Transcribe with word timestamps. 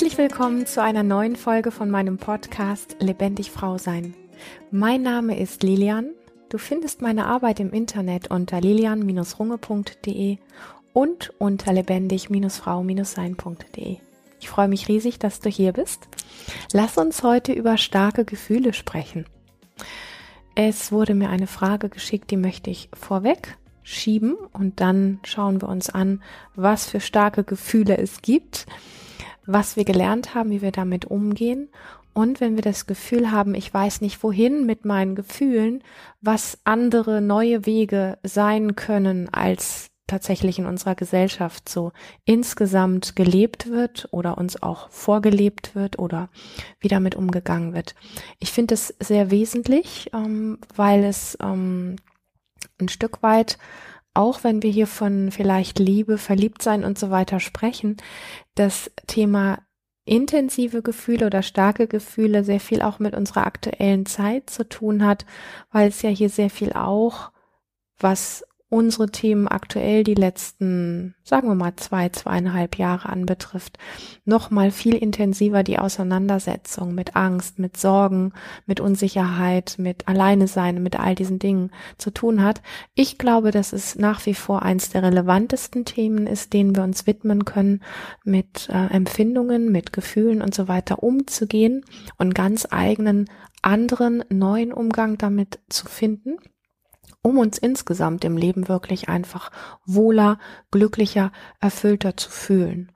Herzlich 0.00 0.16
willkommen 0.16 0.64
zu 0.64 0.82
einer 0.82 1.02
neuen 1.02 1.36
Folge 1.36 1.70
von 1.70 1.90
meinem 1.90 2.16
Podcast 2.16 2.96
Lebendig 3.00 3.50
Frau 3.50 3.76
Sein. 3.76 4.14
Mein 4.70 5.02
Name 5.02 5.38
ist 5.38 5.62
Lilian. 5.62 6.12
Du 6.48 6.56
findest 6.56 7.02
meine 7.02 7.26
Arbeit 7.26 7.60
im 7.60 7.70
Internet 7.70 8.30
unter 8.30 8.62
lilian-runge.de 8.62 10.38
und 10.94 11.34
unter 11.38 11.74
lebendig-frau-sein.de. 11.74 13.98
Ich 14.40 14.48
freue 14.48 14.68
mich 14.68 14.88
riesig, 14.88 15.18
dass 15.18 15.40
du 15.40 15.50
hier 15.50 15.74
bist. 15.74 16.08
Lass 16.72 16.96
uns 16.96 17.22
heute 17.22 17.52
über 17.52 17.76
starke 17.76 18.24
Gefühle 18.24 18.72
sprechen. 18.72 19.26
Es 20.54 20.92
wurde 20.92 21.14
mir 21.14 21.28
eine 21.28 21.46
Frage 21.46 21.90
geschickt, 21.90 22.30
die 22.30 22.38
möchte 22.38 22.70
ich 22.70 22.88
vorweg 22.94 23.58
schieben 23.82 24.36
und 24.54 24.80
dann 24.80 25.20
schauen 25.24 25.60
wir 25.60 25.68
uns 25.68 25.90
an, 25.90 26.22
was 26.54 26.88
für 26.88 27.00
starke 27.00 27.44
Gefühle 27.44 27.98
es 27.98 28.22
gibt, 28.22 28.64
was 29.52 29.76
wir 29.76 29.84
gelernt 29.84 30.34
haben, 30.34 30.50
wie 30.50 30.62
wir 30.62 30.72
damit 30.72 31.04
umgehen 31.04 31.68
und 32.12 32.40
wenn 32.40 32.56
wir 32.56 32.62
das 32.62 32.86
Gefühl 32.86 33.30
haben, 33.30 33.54
ich 33.54 33.72
weiß 33.72 34.00
nicht 34.00 34.22
wohin 34.22 34.66
mit 34.66 34.84
meinen 34.84 35.14
Gefühlen, 35.14 35.82
was 36.20 36.58
andere 36.64 37.20
neue 37.20 37.66
Wege 37.66 38.18
sein 38.22 38.74
können 38.74 39.28
als 39.32 39.90
tatsächlich 40.06 40.58
in 40.58 40.66
unserer 40.66 40.96
Gesellschaft 40.96 41.68
so 41.68 41.92
insgesamt 42.24 43.14
gelebt 43.14 43.70
wird 43.70 44.08
oder 44.10 44.38
uns 44.38 44.60
auch 44.60 44.90
vorgelebt 44.90 45.76
wird 45.76 46.00
oder 46.00 46.30
wie 46.80 46.88
damit 46.88 47.14
umgegangen 47.14 47.74
wird. 47.74 47.94
Ich 48.40 48.50
finde 48.50 48.74
es 48.74 48.92
sehr 48.98 49.30
wesentlich, 49.30 50.10
ähm, 50.12 50.58
weil 50.74 51.04
es 51.04 51.38
ähm, 51.40 51.94
ein 52.80 52.88
Stück 52.88 53.22
weit, 53.22 53.56
auch 54.14 54.44
wenn 54.44 54.62
wir 54.62 54.70
hier 54.70 54.86
von 54.86 55.30
vielleicht 55.30 55.78
Liebe, 55.78 56.18
Verliebtsein 56.18 56.84
und 56.84 56.98
so 56.98 57.10
weiter 57.10 57.40
sprechen, 57.40 57.96
das 58.54 58.90
Thema 59.06 59.58
intensive 60.04 60.82
Gefühle 60.82 61.26
oder 61.26 61.42
starke 61.42 61.86
Gefühle 61.86 62.42
sehr 62.42 62.60
viel 62.60 62.82
auch 62.82 62.98
mit 62.98 63.14
unserer 63.14 63.46
aktuellen 63.46 64.06
Zeit 64.06 64.50
zu 64.50 64.68
tun 64.68 65.04
hat, 65.04 65.24
weil 65.70 65.88
es 65.88 66.02
ja 66.02 66.10
hier 66.10 66.30
sehr 66.30 66.50
viel 66.50 66.72
auch, 66.72 67.30
was 67.98 68.44
unsere 68.70 69.10
Themen 69.10 69.48
aktuell 69.48 70.04
die 70.04 70.14
letzten, 70.14 71.16
sagen 71.24 71.48
wir 71.48 71.56
mal, 71.56 71.74
zwei, 71.74 72.08
zweieinhalb 72.08 72.78
Jahre 72.78 73.08
anbetrifft, 73.08 73.78
noch 74.24 74.50
mal 74.50 74.70
viel 74.70 74.94
intensiver 74.94 75.64
die 75.64 75.80
Auseinandersetzung 75.80 76.94
mit 76.94 77.16
Angst, 77.16 77.58
mit 77.58 77.76
Sorgen, 77.76 78.32
mit 78.66 78.78
Unsicherheit, 78.78 79.74
mit 79.78 80.06
Alleine 80.06 80.46
sein, 80.46 80.84
mit 80.84 80.98
all 80.98 81.16
diesen 81.16 81.40
Dingen 81.40 81.72
zu 81.98 82.12
tun 82.12 82.44
hat. 82.44 82.62
Ich 82.94 83.18
glaube, 83.18 83.50
dass 83.50 83.72
es 83.72 83.96
nach 83.96 84.24
wie 84.24 84.34
vor 84.34 84.62
eins 84.62 84.88
der 84.90 85.02
relevantesten 85.02 85.84
Themen 85.84 86.28
ist, 86.28 86.52
denen 86.52 86.76
wir 86.76 86.84
uns 86.84 87.08
widmen 87.08 87.44
können, 87.44 87.82
mit 88.24 88.68
äh, 88.70 88.86
Empfindungen, 88.86 89.72
mit 89.72 89.92
Gefühlen 89.92 90.42
und 90.42 90.54
so 90.54 90.68
weiter 90.68 91.02
umzugehen 91.02 91.84
und 92.18 92.36
ganz 92.36 92.68
eigenen 92.70 93.28
anderen 93.62 94.22
neuen 94.30 94.72
Umgang 94.72 95.18
damit 95.18 95.58
zu 95.68 95.86
finden 95.86 96.36
um 97.22 97.38
uns 97.38 97.58
insgesamt 97.58 98.24
im 98.24 98.36
Leben 98.36 98.68
wirklich 98.68 99.08
einfach 99.08 99.50
wohler, 99.84 100.38
glücklicher, 100.70 101.32
erfüllter 101.60 102.16
zu 102.16 102.30
fühlen. 102.30 102.92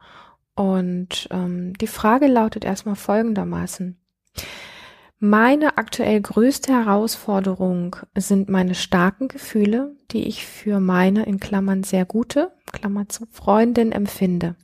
Und 0.55 1.29
ähm, 1.31 1.75
die 1.75 1.87
Frage 1.87 2.27
lautet 2.27 2.65
erstmal 2.65 2.97
folgendermaßen. 2.97 3.99
Meine 5.19 5.79
aktuell 5.79 6.21
größte 6.21 6.73
Herausforderung 6.73 7.97
sind 8.15 8.49
meine 8.49 8.75
starken 8.75 9.29
Gefühle, 9.29 9.97
die 10.11 10.25
ich 10.25 10.45
für 10.45 10.81
meine 10.81 11.25
in 11.25 11.41
Klammern 11.41 11.83
sehr 11.83 12.05
gute, 12.05 12.53
Klammer 12.73 13.09
zu, 13.09 13.27
Freundin 13.31 13.91
empfinde. 13.91 14.57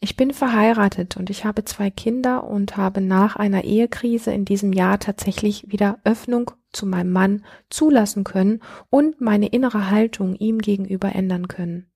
Ich 0.00 0.16
bin 0.16 0.32
verheiratet 0.32 1.16
und 1.16 1.30
ich 1.30 1.44
habe 1.44 1.64
zwei 1.64 1.90
Kinder 1.90 2.44
und 2.44 2.76
habe 2.76 3.00
nach 3.00 3.36
einer 3.36 3.64
Ehekrise 3.64 4.32
in 4.32 4.44
diesem 4.44 4.72
Jahr 4.72 4.98
tatsächlich 4.98 5.70
wieder 5.70 5.98
Öffnung 6.04 6.50
zu 6.72 6.86
meinem 6.86 7.12
Mann 7.12 7.44
zulassen 7.70 8.24
können 8.24 8.60
und 8.90 9.20
meine 9.20 9.48
innere 9.48 9.90
Haltung 9.90 10.34
ihm 10.34 10.58
gegenüber 10.58 11.14
ändern 11.14 11.48
können. 11.48 11.90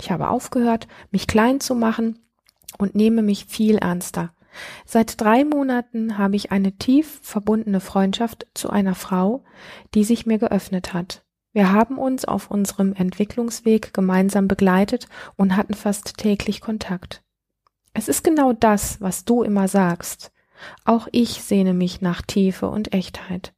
Ich 0.00 0.10
habe 0.10 0.28
aufgehört, 0.28 0.88
mich 1.10 1.26
klein 1.26 1.60
zu 1.60 1.74
machen 1.74 2.18
und 2.78 2.94
nehme 2.94 3.22
mich 3.22 3.46
viel 3.46 3.76
ernster. 3.76 4.32
Seit 4.84 5.20
drei 5.20 5.44
Monaten 5.44 6.18
habe 6.18 6.36
ich 6.36 6.50
eine 6.50 6.72
tief 6.72 7.20
verbundene 7.22 7.80
Freundschaft 7.80 8.46
zu 8.54 8.70
einer 8.70 8.94
Frau, 8.94 9.44
die 9.94 10.04
sich 10.04 10.26
mir 10.26 10.38
geöffnet 10.38 10.92
hat. 10.92 11.24
Wir 11.52 11.72
haben 11.72 11.98
uns 11.98 12.24
auf 12.24 12.50
unserem 12.50 12.92
Entwicklungsweg 12.94 13.92
gemeinsam 13.92 14.48
begleitet 14.48 15.08
und 15.36 15.56
hatten 15.56 15.74
fast 15.74 16.16
täglich 16.16 16.60
Kontakt. 16.60 17.22
Es 17.92 18.08
ist 18.08 18.22
genau 18.22 18.52
das, 18.52 19.00
was 19.00 19.24
du 19.24 19.42
immer 19.42 19.66
sagst. 19.66 20.32
Auch 20.84 21.08
ich 21.10 21.42
sehne 21.42 21.74
mich 21.74 22.00
nach 22.00 22.22
Tiefe 22.22 22.68
und 22.68 22.92
Echtheit. 22.92 23.52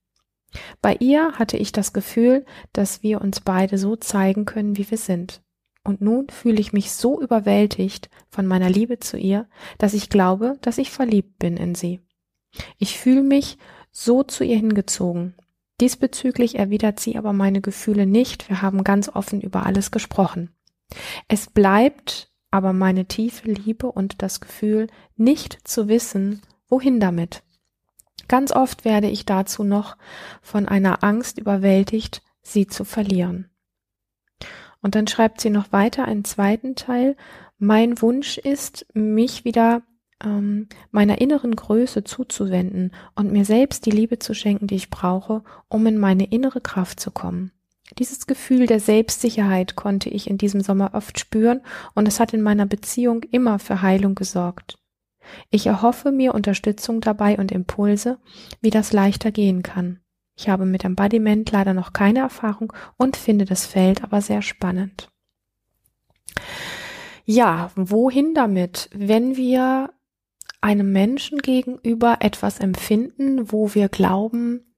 Bei 0.80 0.96
ihr 1.00 1.32
hatte 1.38 1.56
ich 1.56 1.72
das 1.72 1.92
Gefühl, 1.92 2.44
dass 2.72 3.02
wir 3.02 3.20
uns 3.20 3.40
beide 3.40 3.78
so 3.78 3.96
zeigen 3.96 4.44
können, 4.44 4.76
wie 4.76 4.90
wir 4.90 4.98
sind. 4.98 5.42
Und 5.84 6.00
nun 6.00 6.28
fühle 6.28 6.60
ich 6.60 6.72
mich 6.72 6.92
so 6.92 7.20
überwältigt 7.20 8.08
von 8.28 8.46
meiner 8.46 8.70
Liebe 8.70 9.00
zu 9.00 9.16
ihr, 9.16 9.48
dass 9.78 9.94
ich 9.94 10.10
glaube, 10.10 10.58
dass 10.60 10.78
ich 10.78 10.90
verliebt 10.90 11.38
bin 11.38 11.56
in 11.56 11.74
sie. 11.74 12.00
Ich 12.78 12.98
fühle 12.98 13.22
mich 13.22 13.58
so 13.90 14.22
zu 14.22 14.44
ihr 14.44 14.56
hingezogen. 14.56 15.34
Diesbezüglich 15.80 16.58
erwidert 16.58 17.00
sie 17.00 17.16
aber 17.16 17.32
meine 17.32 17.60
Gefühle 17.60 18.06
nicht. 18.06 18.48
Wir 18.48 18.62
haben 18.62 18.84
ganz 18.84 19.08
offen 19.08 19.40
über 19.40 19.66
alles 19.66 19.90
gesprochen. 19.90 20.50
Es 21.26 21.48
bleibt 21.48 22.30
aber 22.50 22.72
meine 22.72 23.06
tiefe 23.06 23.50
Liebe 23.50 23.90
und 23.90 24.22
das 24.22 24.40
Gefühl, 24.40 24.86
nicht 25.16 25.66
zu 25.66 25.88
wissen, 25.88 26.42
wohin 26.69 27.00
damit. 27.00 27.42
Ganz 28.32 28.50
oft 28.50 28.87
werde 28.87 29.10
ich 29.10 29.26
dazu 29.26 29.62
noch 29.62 29.98
von 30.41 30.66
einer 30.66 31.04
Angst 31.04 31.38
überwältigt, 31.38 32.22
sie 32.41 32.66
zu 32.66 32.87
verlieren. 32.87 33.50
Und 34.81 34.94
dann 34.94 35.06
schreibt 35.06 35.43
sie 35.43 35.50
noch 35.50 35.70
weiter 35.70 36.06
einen 36.06 36.25
zweiten 36.25 36.75
Teil. 36.75 37.15
Mein 37.59 38.00
Wunsch 38.00 38.38
ist, 38.38 38.87
mich 38.94 39.44
wieder 39.44 39.82
ähm, 40.25 40.70
meiner 40.91 41.20
inneren 41.20 41.54
Größe 41.54 42.04
zuzuwenden 42.04 42.93
und 43.15 43.32
mir 43.32 43.44
selbst 43.44 43.84
die 43.84 43.91
Liebe 43.91 44.19
zu 44.19 44.32
schenken, 44.32 44.66
die 44.66 44.76
ich 44.76 44.88
brauche, 44.88 45.44
um 45.69 45.87
in 45.87 45.99
meine 45.99 46.25
innere 46.25 46.62
Kraft 46.62 47.00
zu 47.00 47.10
kommen. 47.10 47.53
Dieses 47.99 48.26
Gefühl 48.26 48.66
der 48.66 48.81
Selbstsicherheit 48.81 49.76
konnte 49.76 50.09
ich 50.09 50.31
in 50.31 50.38
diesem 50.38 50.62
Sommer 50.62 50.93
oft 50.94 51.20
spüren 51.20 51.60
und 51.94 52.09
es 52.09 52.19
hat 52.19 52.32
in 52.32 52.41
meiner 52.41 52.64
Beziehung 52.64 53.25
immer 53.25 53.59
für 53.59 53.82
Heilung 53.82 54.14
gesorgt. 54.14 54.78
Ich 55.50 55.66
erhoffe 55.66 56.12
mir 56.12 56.34
Unterstützung 56.34 57.00
dabei 57.00 57.38
und 57.38 57.53
Impulse, 57.53 58.19
wie 58.60 58.71
das 58.71 58.93
leichter 58.93 59.31
gehen 59.31 59.62
kann. 59.62 60.00
Ich 60.37 60.49
habe 60.49 60.65
mit 60.65 60.84
Embodiment 60.84 61.50
leider 61.50 61.75
noch 61.75 61.93
keine 61.93 62.21
Erfahrung 62.21 62.72
und 62.97 63.16
finde 63.16 63.44
das 63.44 63.66
Feld 63.66 64.03
aber 64.03 64.21
sehr 64.21 64.43
spannend. 64.43 65.11
Ja, 67.25 67.71
wohin 67.77 68.34
damit? 68.34 68.88
Wenn 68.93 69.37
wir 69.37 69.91
einem 70.61 70.93
Menschen 70.93 71.38
gegenüber 71.38 72.19
etwas 72.21 72.61
empfinden, 72.61 73.53
wo 73.53 73.75
wir 73.75 73.88
glauben, 73.88 74.72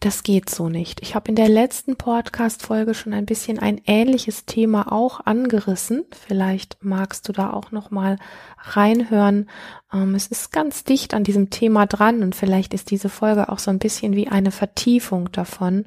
das 0.00 0.24
geht 0.24 0.50
so 0.50 0.68
nicht. 0.68 1.00
Ich 1.00 1.14
habe 1.14 1.28
in 1.28 1.36
der 1.36 1.48
letzten 1.48 1.94
Podcast-Folge 1.94 2.94
schon 2.94 3.12
ein 3.12 3.26
bisschen 3.26 3.60
ein 3.60 3.80
ähnliches 3.86 4.44
Thema 4.44 4.90
auch 4.90 5.24
angerissen. 5.24 6.04
Vielleicht 6.26 6.78
magst 6.80 7.28
du 7.28 7.32
da 7.32 7.52
auch 7.52 7.70
noch 7.70 7.92
mal 7.92 8.18
reinhören. 8.58 9.48
Ähm, 9.92 10.16
es 10.16 10.26
ist 10.26 10.50
ganz 10.50 10.82
dicht 10.82 11.14
an 11.14 11.22
diesem 11.22 11.50
Thema 11.50 11.86
dran 11.86 12.24
und 12.24 12.34
vielleicht 12.34 12.74
ist 12.74 12.90
diese 12.90 13.08
Folge 13.08 13.50
auch 13.50 13.60
so 13.60 13.70
ein 13.70 13.78
bisschen 13.78 14.16
wie 14.16 14.26
eine 14.26 14.50
Vertiefung 14.50 15.30
davon, 15.30 15.84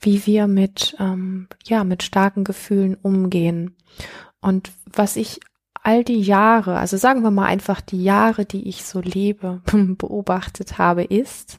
wie 0.00 0.24
wir 0.24 0.46
mit 0.46 0.94
ähm, 1.00 1.48
ja 1.64 1.82
mit 1.82 2.04
starken 2.04 2.44
Gefühlen 2.44 2.94
umgehen. 2.94 3.74
Und 4.40 4.70
was 4.92 5.16
ich 5.16 5.40
all 5.82 6.04
die 6.04 6.20
Jahre, 6.20 6.78
also 6.78 6.96
sagen 6.96 7.22
wir 7.22 7.32
mal 7.32 7.46
einfach 7.46 7.80
die 7.80 8.04
Jahre, 8.04 8.44
die 8.44 8.68
ich 8.68 8.84
so 8.84 9.00
lebe, 9.00 9.60
beobachtet 9.72 10.78
habe, 10.78 11.02
ist 11.02 11.58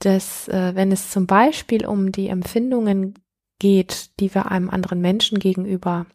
dass 0.00 0.48
äh, 0.48 0.74
wenn 0.74 0.92
es 0.92 1.10
zum 1.10 1.26
Beispiel 1.26 1.86
um 1.86 2.12
die 2.12 2.28
Empfindungen 2.28 3.14
geht, 3.58 4.18
die 4.20 4.34
wir 4.34 4.50
einem 4.50 4.70
anderen 4.70 5.00
Menschen 5.00 5.38
gegenüber 5.38 6.06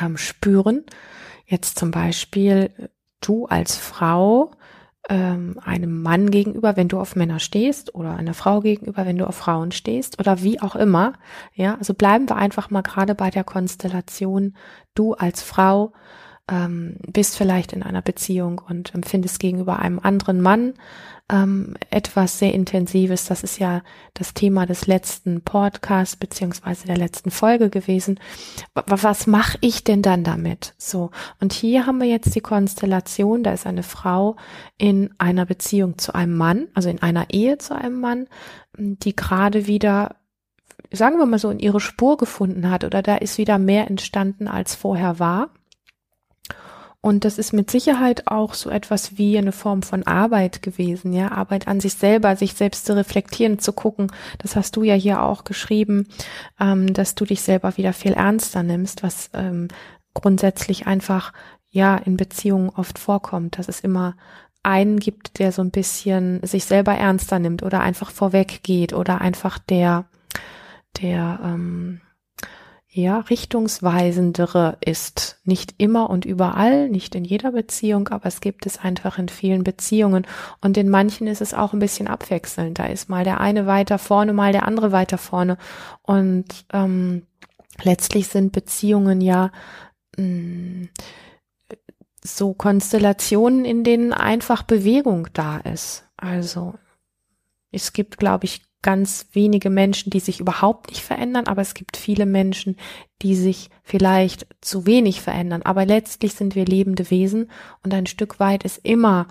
ähm, 0.00 0.16
spüren, 0.16 0.84
jetzt 1.46 1.78
zum 1.78 1.90
Beispiel 1.90 2.90
du 3.20 3.46
als 3.46 3.76
Frau 3.76 4.52
ähm, 5.08 5.58
einem 5.64 6.02
Mann 6.02 6.30
gegenüber, 6.30 6.76
wenn 6.76 6.88
du 6.88 7.00
auf 7.00 7.16
Männer 7.16 7.40
stehst, 7.40 7.94
oder 7.94 8.16
einer 8.16 8.34
Frau 8.34 8.60
gegenüber, 8.60 9.06
wenn 9.06 9.18
du 9.18 9.26
auf 9.26 9.36
Frauen 9.36 9.72
stehst, 9.72 10.18
oder 10.20 10.42
wie 10.42 10.60
auch 10.60 10.76
immer. 10.76 11.14
Ja, 11.54 11.76
also 11.76 11.94
bleiben 11.94 12.28
wir 12.28 12.36
einfach 12.36 12.70
mal 12.70 12.82
gerade 12.82 13.14
bei 13.14 13.30
der 13.30 13.44
Konstellation 13.44 14.56
du 14.94 15.14
als 15.14 15.42
Frau 15.42 15.92
ähm, 16.50 16.96
bist 17.06 17.36
vielleicht 17.36 17.72
in 17.72 17.82
einer 17.82 18.02
Beziehung 18.02 18.60
und 18.66 18.94
empfindest 18.94 19.38
gegenüber 19.38 19.78
einem 19.78 19.98
anderen 20.00 20.40
Mann 20.40 20.74
ähm, 21.30 21.76
etwas 21.90 22.38
sehr 22.38 22.52
Intensives. 22.52 23.26
Das 23.26 23.42
ist 23.42 23.58
ja 23.58 23.82
das 24.14 24.34
Thema 24.34 24.66
des 24.66 24.86
letzten 24.86 25.42
Podcasts 25.42 26.16
beziehungsweise 26.16 26.86
der 26.86 26.96
letzten 26.96 27.30
Folge 27.30 27.70
gewesen. 27.70 28.18
Was 28.74 29.26
mache 29.26 29.58
ich 29.60 29.84
denn 29.84 30.02
dann 30.02 30.24
damit? 30.24 30.74
So. 30.76 31.10
Und 31.40 31.52
hier 31.52 31.86
haben 31.86 32.00
wir 32.00 32.08
jetzt 32.08 32.34
die 32.34 32.40
Konstellation, 32.40 33.42
da 33.42 33.52
ist 33.52 33.66
eine 33.66 33.82
Frau 33.82 34.36
in 34.76 35.14
einer 35.18 35.46
Beziehung 35.46 35.98
zu 35.98 36.14
einem 36.14 36.36
Mann, 36.36 36.68
also 36.74 36.88
in 36.88 37.00
einer 37.00 37.30
Ehe 37.30 37.58
zu 37.58 37.74
einem 37.74 38.00
Mann, 38.00 38.26
die 38.76 39.14
gerade 39.14 39.66
wieder 39.66 40.16
sagen 40.92 41.18
wir 41.18 41.26
mal 41.26 41.38
so, 41.38 41.50
in 41.50 41.60
ihre 41.60 41.78
Spur 41.78 42.16
gefunden 42.16 42.68
hat 42.68 42.82
oder 42.82 43.00
da 43.00 43.14
ist 43.14 43.38
wieder 43.38 43.58
mehr 43.58 43.88
entstanden, 43.88 44.48
als 44.48 44.74
vorher 44.74 45.20
war. 45.20 45.50
Und 47.02 47.24
das 47.24 47.38
ist 47.38 47.54
mit 47.54 47.70
Sicherheit 47.70 48.26
auch 48.26 48.52
so 48.52 48.68
etwas 48.68 49.16
wie 49.16 49.38
eine 49.38 49.52
Form 49.52 49.82
von 49.82 50.06
Arbeit 50.06 50.60
gewesen, 50.60 51.14
ja, 51.14 51.32
Arbeit 51.32 51.66
an 51.66 51.80
sich 51.80 51.94
selber, 51.94 52.36
sich 52.36 52.52
selbst 52.54 52.84
zu 52.84 52.94
reflektieren, 52.94 53.58
zu 53.58 53.72
gucken. 53.72 54.12
Das 54.38 54.54
hast 54.54 54.76
du 54.76 54.82
ja 54.82 54.94
hier 54.94 55.22
auch 55.22 55.44
geschrieben, 55.44 56.08
ähm, 56.60 56.92
dass 56.92 57.14
du 57.14 57.24
dich 57.24 57.40
selber 57.40 57.78
wieder 57.78 57.94
viel 57.94 58.12
ernster 58.12 58.62
nimmst, 58.62 59.02
was 59.02 59.30
ähm, 59.32 59.68
grundsätzlich 60.12 60.86
einfach 60.86 61.32
ja 61.70 61.96
in 61.96 62.18
Beziehungen 62.18 62.68
oft 62.68 62.98
vorkommt, 62.98 63.58
dass 63.58 63.68
es 63.68 63.80
immer 63.80 64.14
einen 64.62 64.98
gibt, 64.98 65.38
der 65.38 65.52
so 65.52 65.62
ein 65.62 65.70
bisschen 65.70 66.40
sich 66.42 66.66
selber 66.66 66.92
ernster 66.92 67.38
nimmt 67.38 67.62
oder 67.62 67.80
einfach 67.80 68.10
vorweg 68.10 68.62
geht 68.62 68.92
oder 68.92 69.22
einfach 69.22 69.58
der 69.58 70.04
der 71.00 71.40
ähm, 71.42 72.00
ja, 72.92 73.20
richtungsweisendere 73.20 74.76
ist. 74.84 75.38
Nicht 75.44 75.74
immer 75.78 76.10
und 76.10 76.24
überall, 76.24 76.88
nicht 76.88 77.14
in 77.14 77.24
jeder 77.24 77.52
Beziehung, 77.52 78.08
aber 78.08 78.26
es 78.26 78.40
gibt 78.40 78.66
es 78.66 78.78
einfach 78.78 79.16
in 79.18 79.28
vielen 79.28 79.62
Beziehungen. 79.62 80.26
Und 80.60 80.76
in 80.76 80.88
manchen 80.88 81.28
ist 81.28 81.40
es 81.40 81.54
auch 81.54 81.72
ein 81.72 81.78
bisschen 81.78 82.08
abwechselnd. 82.08 82.80
Da 82.80 82.86
ist 82.86 83.08
mal 83.08 83.22
der 83.22 83.40
eine 83.40 83.66
weiter 83.66 83.98
vorne, 83.98 84.32
mal 84.32 84.50
der 84.50 84.66
andere 84.66 84.90
weiter 84.90 85.18
vorne. 85.18 85.56
Und 86.02 86.46
ähm, 86.72 87.26
letztlich 87.82 88.26
sind 88.26 88.50
Beziehungen 88.50 89.20
ja 89.20 89.52
mh, 90.16 90.24
mm, 90.24 90.88
so 92.22 92.54
Konstellationen, 92.54 93.64
in 93.64 93.84
denen 93.84 94.12
einfach 94.12 94.64
Bewegung 94.64 95.28
da 95.32 95.58
ist. 95.58 96.04
Also 96.16 96.74
es 97.70 97.92
gibt, 97.92 98.18
glaube 98.18 98.46
ich, 98.46 98.62
ganz 98.82 99.26
wenige 99.32 99.70
Menschen, 99.70 100.10
die 100.10 100.20
sich 100.20 100.40
überhaupt 100.40 100.90
nicht 100.90 101.02
verändern, 101.02 101.46
aber 101.46 101.62
es 101.62 101.74
gibt 101.74 101.96
viele 101.96 102.26
Menschen, 102.26 102.76
die 103.22 103.34
sich 103.34 103.68
vielleicht 103.82 104.46
zu 104.60 104.86
wenig 104.86 105.20
verändern. 105.20 105.62
Aber 105.62 105.84
letztlich 105.84 106.34
sind 106.34 106.54
wir 106.54 106.64
lebende 106.64 107.10
Wesen 107.10 107.50
und 107.82 107.92
ein 107.92 108.06
Stück 108.06 108.40
weit 108.40 108.64
ist 108.64 108.80
immer 108.82 109.28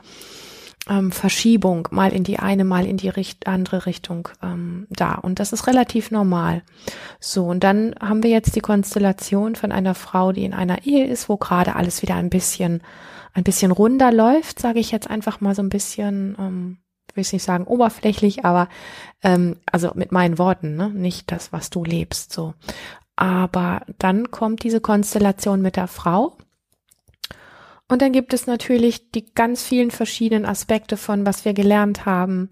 ähm, 0.88 1.12
Verschiebung 1.12 1.88
mal 1.92 2.14
in 2.14 2.24
die 2.24 2.40
eine, 2.40 2.64
mal 2.64 2.86
in 2.86 2.98
die 2.98 3.10
Richt 3.10 3.48
andere 3.48 3.86
Richtung 3.86 4.30
ähm, 4.42 4.88
da. 4.90 5.16
Und 5.16 5.40
das 5.40 5.54
ist 5.54 5.68
relativ 5.68 6.12
normal. 6.12 6.64
So, 7.20 7.46
und 7.46 7.64
dann 7.64 7.96
haben 8.00 8.24
wir 8.24 8.30
jetzt 8.30 8.56
die 8.56 8.62
Konstellation 8.62 9.56
von 9.56 9.72
einer 9.72 9.96
Frau, 9.96 10.32
die 10.32 10.46
in 10.46 10.54
einer 10.54 10.86
Ehe 10.86 11.08
ist, 11.08 11.30
wo 11.30 11.38
gerade 11.38 11.76
alles 11.76 12.02
wieder 12.02 12.16
ein 12.16 12.30
bisschen, 12.30 12.82
ein 13.34 13.44
bisschen 13.44 13.72
runder 13.72 14.12
läuft, 14.12 14.60
sage 14.60 14.80
ich 14.80 14.92
jetzt 14.92 15.10
einfach 15.10 15.42
mal 15.42 15.56
so 15.56 15.62
ein 15.62 15.70
bisschen. 15.70 16.36
Ähm, 16.40 16.78
will 17.16 17.22
ich 17.22 17.34
nicht 17.34 17.44
sagen 17.44 17.66
oberflächlich, 17.66 18.46
aber 18.46 18.70
ähm, 19.24 19.58
also 19.72 19.92
mit 19.96 20.12
meinen 20.12 20.38
Worten, 20.38 20.76
ne? 20.76 20.90
nicht 20.90 21.32
das, 21.32 21.52
was 21.52 21.70
du 21.70 21.84
lebst, 21.84 22.34
so. 22.34 22.54
Aber 23.16 23.82
dann 23.98 24.32
kommt 24.32 24.64
diese 24.64 24.80
Konstellation 24.80 25.62
mit 25.62 25.76
der 25.76 25.88
Frau. 25.88 26.38
Und 27.92 28.04
dann 28.04 28.14
gibt 28.14 28.34
es 28.34 28.46
natürlich 28.46 29.10
die 29.12 29.34
ganz 29.34 29.64
vielen 29.64 29.90
verschiedenen 29.90 30.46
Aspekte 30.46 30.96
von, 30.96 31.26
was 31.26 31.44
wir 31.44 31.54
gelernt 31.54 32.06
haben 32.06 32.50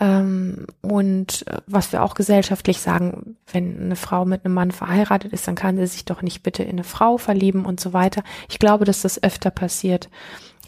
ähm, 0.00 0.66
und 0.82 1.46
äh, 1.46 1.58
was 1.68 1.92
wir 1.92 2.02
auch 2.02 2.14
gesellschaftlich 2.14 2.80
sagen, 2.80 3.36
wenn 3.52 3.80
eine 3.80 3.96
Frau 3.96 4.24
mit 4.24 4.44
einem 4.44 4.54
Mann 4.54 4.72
verheiratet 4.72 5.32
ist, 5.32 5.46
dann 5.46 5.54
kann 5.54 5.76
sie 5.76 5.86
sich 5.86 6.06
doch 6.06 6.22
nicht 6.22 6.42
bitte 6.42 6.64
in 6.64 6.70
eine 6.70 6.84
Frau 6.84 7.18
verlieben 7.18 7.66
und 7.66 7.78
so 7.78 7.92
weiter. 7.92 8.24
Ich 8.48 8.58
glaube, 8.58 8.84
dass 8.84 9.02
das 9.02 9.22
öfter 9.22 9.52
passiert, 9.52 10.10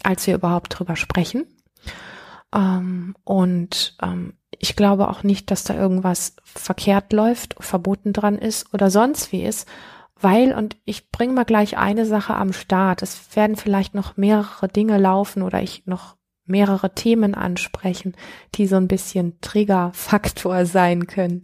als 0.03 0.25
wir 0.25 0.35
überhaupt 0.35 0.79
drüber 0.79 0.95
sprechen. 0.95 1.45
Ähm, 2.53 3.15
und 3.23 3.95
ähm, 4.01 4.33
ich 4.59 4.75
glaube 4.75 5.09
auch 5.09 5.23
nicht, 5.23 5.51
dass 5.51 5.63
da 5.63 5.75
irgendwas 5.75 6.35
verkehrt 6.45 7.11
läuft, 7.11 7.55
verboten 7.59 8.13
dran 8.13 8.37
ist 8.37 8.73
oder 8.73 8.89
sonst 8.89 9.31
wie 9.31 9.43
ist, 9.43 9.67
weil, 10.15 10.53
und 10.53 10.77
ich 10.85 11.11
bringe 11.11 11.33
mal 11.33 11.43
gleich 11.43 11.77
eine 11.77 12.05
Sache 12.05 12.35
am 12.35 12.53
Start, 12.53 13.01
es 13.01 13.35
werden 13.35 13.57
vielleicht 13.57 13.93
noch 13.93 14.15
mehrere 14.15 14.69
Dinge 14.69 14.97
laufen 14.97 15.41
oder 15.41 15.61
ich 15.61 15.85
noch 15.85 16.15
mehrere 16.45 16.93
Themen 16.93 17.35
ansprechen, 17.35 18.15
die 18.55 18.67
so 18.67 18.75
ein 18.75 18.87
bisschen 18.87 19.39
Triggerfaktor 19.41 20.65
sein 20.65 21.07
können. 21.07 21.41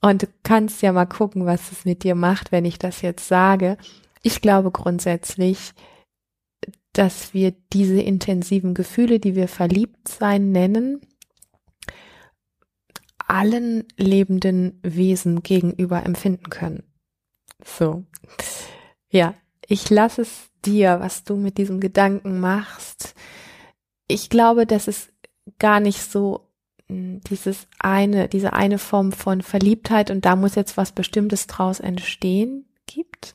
Und 0.00 0.22
du 0.22 0.26
kannst 0.42 0.82
ja 0.82 0.92
mal 0.92 1.06
gucken, 1.06 1.46
was 1.46 1.72
es 1.72 1.84
mit 1.84 2.04
dir 2.04 2.14
macht, 2.14 2.52
wenn 2.52 2.64
ich 2.64 2.78
das 2.78 3.02
jetzt 3.02 3.26
sage. 3.26 3.78
Ich 4.22 4.40
glaube 4.40 4.70
grundsätzlich, 4.70 5.72
dass 6.96 7.34
wir 7.34 7.52
diese 7.72 8.00
intensiven 8.00 8.72
Gefühle, 8.72 9.20
die 9.20 9.34
wir 9.34 9.48
verliebt 9.48 10.08
sein 10.08 10.50
nennen, 10.50 11.02
allen 13.26 13.84
lebenden 13.96 14.80
Wesen 14.82 15.42
gegenüber 15.42 16.06
empfinden 16.06 16.48
können. 16.48 16.84
So. 17.62 18.04
Ja, 19.10 19.34
ich 19.66 19.90
lasse 19.90 20.22
es 20.22 20.48
dir, 20.64 21.00
was 21.00 21.24
du 21.24 21.36
mit 21.36 21.58
diesem 21.58 21.80
Gedanken 21.80 22.40
machst. 22.40 23.14
Ich 24.08 24.30
glaube, 24.30 24.64
dass 24.64 24.88
es 24.88 25.12
gar 25.58 25.80
nicht 25.80 26.00
so 26.00 26.48
hm, 26.88 27.20
dieses 27.28 27.66
eine, 27.78 28.28
diese 28.28 28.54
eine 28.54 28.78
Form 28.78 29.12
von 29.12 29.42
Verliebtheit 29.42 30.10
und 30.10 30.24
da 30.24 30.34
muss 30.34 30.54
jetzt 30.54 30.78
was 30.78 30.92
Bestimmtes 30.92 31.46
draus 31.46 31.80
entstehen 31.80 32.64
gibt, 32.86 33.34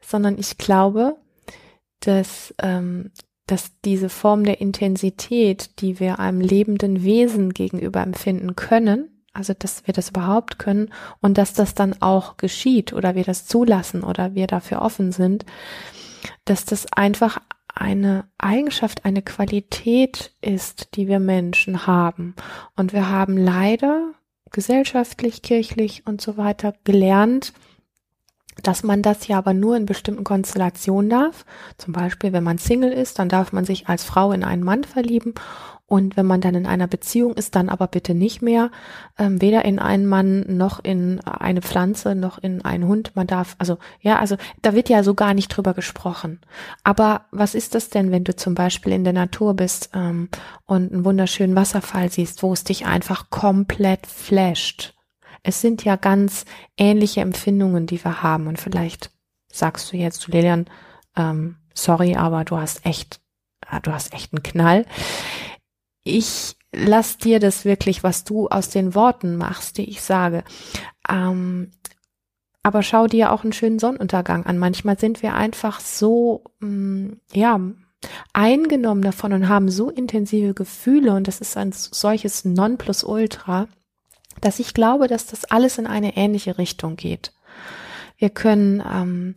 sondern 0.00 0.38
ich 0.38 0.56
glaube, 0.56 1.16
dass, 2.06 2.54
ähm, 2.62 3.10
dass 3.46 3.72
diese 3.84 4.08
Form 4.08 4.44
der 4.44 4.60
Intensität, 4.60 5.80
die 5.80 6.00
wir 6.00 6.18
einem 6.18 6.40
lebenden 6.40 7.02
Wesen 7.02 7.52
gegenüber 7.54 8.02
empfinden 8.02 8.56
können, 8.56 9.24
also 9.32 9.54
dass 9.58 9.86
wir 9.86 9.94
das 9.94 10.10
überhaupt 10.10 10.58
können 10.58 10.92
und 11.20 11.38
dass 11.38 11.54
das 11.54 11.74
dann 11.74 12.00
auch 12.00 12.36
geschieht 12.36 12.92
oder 12.92 13.14
wir 13.14 13.24
das 13.24 13.46
zulassen 13.46 14.02
oder 14.02 14.34
wir 14.34 14.46
dafür 14.46 14.82
offen 14.82 15.12
sind, 15.12 15.46
dass 16.44 16.64
das 16.64 16.92
einfach 16.92 17.40
eine 17.74 18.26
Eigenschaft, 18.38 19.04
eine 19.04 19.22
Qualität 19.22 20.32
ist, 20.42 20.94
die 20.94 21.08
wir 21.08 21.20
Menschen 21.20 21.86
haben. 21.86 22.34
Und 22.76 22.92
wir 22.92 23.08
haben 23.08 23.38
leider 23.38 24.12
gesellschaftlich, 24.50 25.40
kirchlich 25.40 26.06
und 26.06 26.20
so 26.20 26.36
weiter 26.36 26.74
gelernt, 26.84 27.54
dass 28.62 28.82
man 28.82 29.02
das 29.02 29.26
ja 29.28 29.38
aber 29.38 29.54
nur 29.54 29.76
in 29.76 29.86
bestimmten 29.86 30.24
Konstellationen 30.24 31.10
darf. 31.10 31.44
Zum 31.78 31.92
Beispiel, 31.92 32.32
wenn 32.32 32.44
man 32.44 32.58
Single 32.58 32.92
ist, 32.92 33.18
dann 33.18 33.28
darf 33.28 33.52
man 33.52 33.64
sich 33.64 33.88
als 33.88 34.04
Frau 34.04 34.32
in 34.32 34.44
einen 34.44 34.62
Mann 34.62 34.84
verlieben. 34.84 35.34
Und 35.86 36.16
wenn 36.16 36.24
man 36.24 36.40
dann 36.40 36.54
in 36.54 36.64
einer 36.64 36.86
Beziehung 36.86 37.34
ist, 37.34 37.54
dann 37.54 37.68
aber 37.68 37.86
bitte 37.86 38.14
nicht 38.14 38.40
mehr, 38.40 38.70
ähm, 39.18 39.42
weder 39.42 39.66
in 39.66 39.78
einen 39.78 40.06
Mann 40.06 40.44
noch 40.56 40.82
in 40.82 41.20
eine 41.20 41.60
Pflanze 41.60 42.14
noch 42.14 42.38
in 42.38 42.64
einen 42.64 42.88
Hund. 42.88 43.12
Man 43.14 43.26
darf, 43.26 43.56
also 43.58 43.76
ja, 44.00 44.18
also 44.18 44.36
da 44.62 44.74
wird 44.74 44.88
ja 44.88 45.02
so 45.02 45.12
gar 45.12 45.34
nicht 45.34 45.48
drüber 45.48 45.74
gesprochen. 45.74 46.40
Aber 46.82 47.26
was 47.30 47.54
ist 47.54 47.74
das 47.74 47.90
denn, 47.90 48.10
wenn 48.10 48.24
du 48.24 48.34
zum 48.34 48.54
Beispiel 48.54 48.94
in 48.94 49.04
der 49.04 49.12
Natur 49.12 49.52
bist 49.52 49.90
ähm, 49.92 50.30
und 50.64 50.92
einen 50.92 51.04
wunderschönen 51.04 51.56
Wasserfall 51.56 52.10
siehst, 52.10 52.42
wo 52.42 52.54
es 52.54 52.64
dich 52.64 52.86
einfach 52.86 53.28
komplett 53.28 54.06
flasht? 54.06 54.94
Es 55.42 55.60
sind 55.60 55.84
ja 55.84 55.96
ganz 55.96 56.44
ähnliche 56.76 57.20
Empfindungen, 57.20 57.86
die 57.86 58.02
wir 58.04 58.22
haben. 58.22 58.46
Und 58.46 58.60
vielleicht 58.60 59.10
sagst 59.52 59.92
du 59.92 59.96
jetzt 59.96 60.20
zu 60.20 60.30
Lilian, 60.30 60.66
ähm, 61.16 61.56
sorry, 61.74 62.16
aber 62.16 62.44
du 62.44 62.56
hast 62.56 62.86
echt, 62.86 63.20
äh, 63.70 63.80
du 63.80 63.92
hast 63.92 64.12
echt 64.14 64.32
einen 64.32 64.42
Knall. 64.42 64.86
Ich 66.04 66.56
lass 66.72 67.18
dir 67.18 67.38
das 67.40 67.64
wirklich, 67.64 68.02
was 68.02 68.24
du 68.24 68.48
aus 68.48 68.70
den 68.70 68.94
Worten 68.94 69.36
machst, 69.36 69.78
die 69.78 69.88
ich 69.88 70.02
sage. 70.02 70.44
Ähm, 71.08 71.70
aber 72.62 72.82
schau 72.82 73.06
dir 73.06 73.32
auch 73.32 73.42
einen 73.42 73.52
schönen 73.52 73.78
Sonnenuntergang 73.78 74.46
an. 74.46 74.58
Manchmal 74.58 74.98
sind 74.98 75.22
wir 75.22 75.34
einfach 75.34 75.80
so, 75.80 76.44
mh, 76.60 76.68
mm, 76.68 77.20
ja, 77.32 77.60
eingenommen 78.32 79.02
davon 79.02 79.32
und 79.32 79.48
haben 79.48 79.68
so 79.68 79.88
intensive 79.90 80.54
Gefühle 80.54 81.14
und 81.14 81.28
das 81.28 81.40
ist 81.40 81.56
ein 81.56 81.72
solches 81.72 82.44
Nonplusultra 82.44 83.68
dass 84.44 84.58
ich 84.58 84.74
glaube, 84.74 85.08
dass 85.08 85.26
das 85.26 85.44
alles 85.46 85.78
in 85.78 85.86
eine 85.86 86.16
ähnliche 86.16 86.58
Richtung 86.58 86.96
geht. 86.96 87.32
Wir 88.18 88.30
können, 88.30 88.82
ähm, 88.86 89.34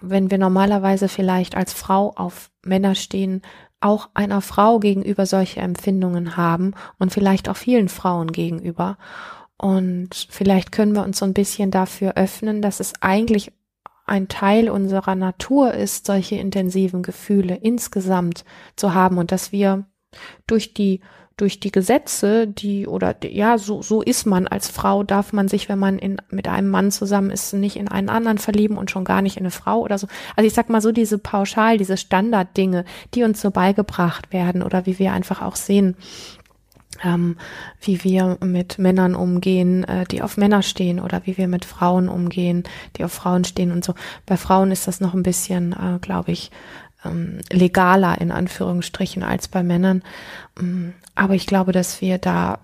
wenn 0.00 0.30
wir 0.30 0.38
normalerweise 0.38 1.08
vielleicht 1.08 1.56
als 1.56 1.72
Frau 1.72 2.12
auf 2.16 2.50
Männer 2.64 2.94
stehen, 2.94 3.42
auch 3.80 4.08
einer 4.14 4.40
Frau 4.40 4.78
gegenüber 4.78 5.26
solche 5.26 5.60
Empfindungen 5.60 6.36
haben 6.36 6.74
und 6.98 7.12
vielleicht 7.12 7.48
auch 7.48 7.56
vielen 7.56 7.88
Frauen 7.88 8.32
gegenüber. 8.32 8.96
Und 9.58 10.28
vielleicht 10.30 10.72
können 10.72 10.94
wir 10.94 11.02
uns 11.02 11.18
so 11.18 11.24
ein 11.24 11.34
bisschen 11.34 11.70
dafür 11.70 12.14
öffnen, 12.16 12.62
dass 12.62 12.80
es 12.80 12.94
eigentlich 13.00 13.52
ein 14.06 14.28
Teil 14.28 14.70
unserer 14.70 15.14
Natur 15.14 15.74
ist, 15.74 16.06
solche 16.06 16.36
intensiven 16.36 17.02
Gefühle 17.02 17.56
insgesamt 17.56 18.44
zu 18.76 18.94
haben 18.94 19.18
und 19.18 19.32
dass 19.32 19.52
wir 19.52 19.86
durch 20.46 20.74
die 20.74 21.00
durch 21.36 21.60
die 21.60 21.70
Gesetze, 21.70 22.46
die 22.46 22.86
oder 22.86 23.14
ja, 23.22 23.58
so 23.58 23.82
so 23.82 24.00
ist 24.00 24.24
man 24.24 24.46
als 24.46 24.68
Frau, 24.68 25.02
darf 25.02 25.34
man 25.34 25.48
sich, 25.48 25.68
wenn 25.68 25.78
man 25.78 25.98
in 25.98 26.16
mit 26.30 26.48
einem 26.48 26.68
Mann 26.68 26.90
zusammen 26.90 27.30
ist, 27.30 27.52
nicht 27.52 27.76
in 27.76 27.88
einen 27.88 28.08
anderen 28.08 28.38
verlieben 28.38 28.78
und 28.78 28.90
schon 28.90 29.04
gar 29.04 29.20
nicht 29.20 29.36
in 29.36 29.42
eine 29.42 29.50
Frau 29.50 29.80
oder 29.80 29.98
so. 29.98 30.06
Also 30.34 30.46
ich 30.46 30.54
sag 30.54 30.70
mal 30.70 30.80
so 30.80 30.92
diese 30.92 31.18
pauschal, 31.18 31.76
diese 31.76 31.98
Standarddinge, 31.98 32.86
die 33.14 33.22
uns 33.22 33.42
so 33.42 33.50
beigebracht 33.50 34.32
werden 34.32 34.62
oder 34.62 34.86
wie 34.86 34.98
wir 34.98 35.12
einfach 35.12 35.42
auch 35.42 35.56
sehen, 35.56 35.96
ähm, 37.04 37.36
wie 37.80 38.02
wir 38.04 38.38
mit 38.42 38.78
Männern 38.78 39.14
umgehen, 39.14 39.84
äh, 39.84 40.04
die 40.06 40.22
auf 40.22 40.38
Männer 40.38 40.62
stehen 40.62 41.00
oder 41.00 41.22
wie 41.24 41.36
wir 41.36 41.48
mit 41.48 41.64
Frauen 41.66 42.08
umgehen, 42.08 42.64
die 42.96 43.04
auf 43.04 43.12
Frauen 43.12 43.44
stehen 43.44 43.72
und 43.72 43.84
so. 43.84 43.94
Bei 44.24 44.38
Frauen 44.38 44.70
ist 44.70 44.86
das 44.86 45.00
noch 45.00 45.14
ein 45.14 45.22
bisschen, 45.22 45.72
äh, 45.72 45.98
glaube 46.00 46.32
ich, 46.32 46.50
ähm, 47.10 47.40
legaler 47.50 48.20
in 48.20 48.30
Anführungsstrichen 48.30 49.22
als 49.22 49.48
bei 49.48 49.62
Männern. 49.62 50.02
Ähm, 50.58 50.94
aber 51.14 51.34
ich 51.34 51.46
glaube, 51.46 51.72
dass 51.72 52.00
wir 52.00 52.18
da 52.18 52.58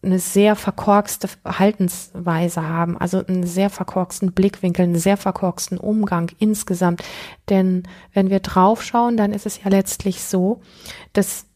eine 0.00 0.20
sehr 0.20 0.54
verkorkste 0.54 1.28
Verhaltensweise 1.28 2.62
haben, 2.68 2.96
also 2.96 3.24
einen 3.26 3.44
sehr 3.44 3.68
verkorksten 3.68 4.32
Blickwinkel, 4.32 4.84
einen 4.84 4.98
sehr 4.98 5.16
verkorksten 5.16 5.76
Umgang 5.76 6.30
insgesamt. 6.38 7.02
Denn 7.48 7.82
wenn 8.12 8.30
wir 8.30 8.40
draufschauen, 8.40 9.16
dann 9.16 9.32
ist 9.32 9.46
es 9.46 9.62
ja 9.62 9.70
letztlich 9.70 10.22
so, 10.22 10.60
dass 11.12 11.46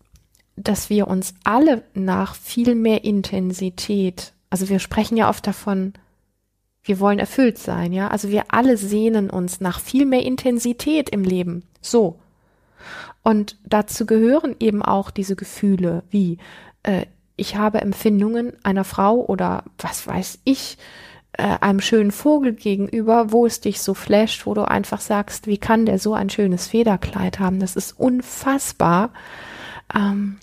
dass 0.56 0.90
wir 0.90 1.08
uns 1.08 1.34
alle 1.44 1.82
nach 1.94 2.34
viel 2.34 2.74
mehr 2.74 3.04
Intensität, 3.04 4.32
also 4.50 4.68
wir 4.68 4.78
sprechen 4.78 5.16
ja 5.16 5.28
oft 5.28 5.46
davon, 5.46 5.94
wir 6.84 7.00
wollen 7.00 7.18
erfüllt 7.18 7.58
sein, 7.58 7.92
ja, 7.92 8.08
also 8.08 8.28
wir 8.28 8.44
alle 8.48 8.76
sehnen 8.76 9.30
uns 9.30 9.60
nach 9.60 9.80
viel 9.80 10.04
mehr 10.04 10.24
Intensität 10.24 11.08
im 11.10 11.22
Leben. 11.22 11.64
So. 11.82 12.18
Und 13.22 13.58
dazu 13.64 14.06
gehören 14.06 14.56
eben 14.58 14.82
auch 14.82 15.10
diese 15.10 15.36
Gefühle 15.36 16.02
wie 16.10 16.38
äh, 16.82 17.06
ich 17.36 17.56
habe 17.56 17.80
Empfindungen 17.80 18.52
einer 18.62 18.84
Frau 18.84 19.24
oder 19.24 19.64
was 19.78 20.06
weiß 20.06 20.40
ich, 20.44 20.78
äh, 21.32 21.58
einem 21.60 21.80
schönen 21.80 22.12
Vogel 22.12 22.52
gegenüber, 22.52 23.32
wo 23.32 23.46
es 23.46 23.60
dich 23.60 23.80
so 23.80 23.94
flasht, 23.94 24.46
wo 24.46 24.54
du 24.54 24.68
einfach 24.68 25.00
sagst, 25.00 25.46
wie 25.46 25.58
kann 25.58 25.86
der 25.86 25.98
so 25.98 26.14
ein 26.14 26.30
schönes 26.30 26.68
Federkleid 26.68 27.38
haben? 27.38 27.58
Das 27.58 27.74
ist 27.74 27.98
unfassbar 27.98 29.10
ähm, 29.94 30.38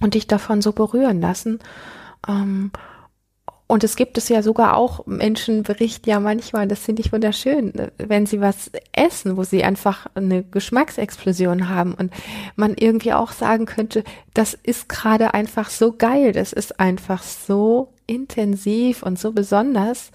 und 0.00 0.14
dich 0.14 0.26
davon 0.26 0.60
so 0.60 0.72
berühren 0.72 1.20
lassen. 1.20 1.60
Ähm, 2.28 2.72
und 3.66 3.82
es 3.82 3.96
gibt 3.96 4.18
es 4.18 4.28
ja 4.28 4.42
sogar 4.42 4.76
auch, 4.76 5.06
Menschen 5.06 5.62
berichten 5.62 6.10
ja 6.10 6.20
manchmal, 6.20 6.68
das 6.68 6.80
finde 6.80 7.00
ich 7.00 7.12
wunderschön, 7.12 7.72
wenn 7.96 8.26
sie 8.26 8.40
was 8.40 8.70
essen, 8.92 9.38
wo 9.38 9.44
sie 9.44 9.64
einfach 9.64 10.06
eine 10.14 10.44
Geschmacksexplosion 10.44 11.68
haben 11.70 11.94
und 11.94 12.12
man 12.56 12.74
irgendwie 12.74 13.14
auch 13.14 13.32
sagen 13.32 13.64
könnte, 13.64 14.04
das 14.34 14.52
ist 14.52 14.88
gerade 14.90 15.32
einfach 15.32 15.70
so 15.70 15.92
geil, 15.96 16.32
das 16.32 16.52
ist 16.52 16.78
einfach 16.78 17.22
so 17.22 17.94
intensiv 18.06 19.02
und 19.02 19.18
so 19.18 19.32
besonders, 19.32 20.10